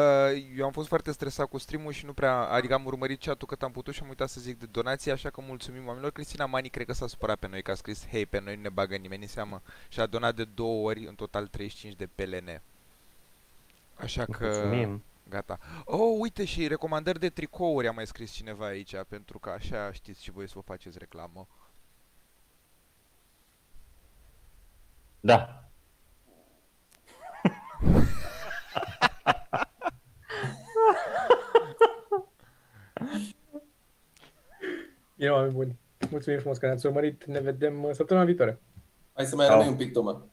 [0.57, 3.63] eu am fost foarte stresat cu stream și nu prea, adică am urmărit chat-ul cât
[3.63, 6.11] am putut și am uitat să zic de donații, așa că mulțumim oamenilor.
[6.11, 8.61] Cristina Mani cred că s-a supărat pe noi, că a scris, hei, pe noi nu
[8.61, 12.09] ne bagă nimeni în seamă și a donat de două ori, în total 35 de
[12.15, 12.61] PLN.
[13.95, 14.45] Așa că...
[14.45, 15.03] Mulțumim.
[15.23, 15.59] Gata.
[15.85, 20.23] Oh, uite și recomandări de tricouri a mai scris cineva aici, pentru că așa știți
[20.23, 21.47] și voi să vă faceți reclamă.
[25.19, 25.63] Da.
[35.15, 35.79] Bine, oameni buni.
[36.09, 37.25] Mulțumim frumos că ne-ați urmărit.
[37.25, 38.61] Ne vedem uh, săptămâna viitoare.
[39.13, 39.55] Hai să mai Ciao.
[39.55, 40.27] rămâi un pic, Toma.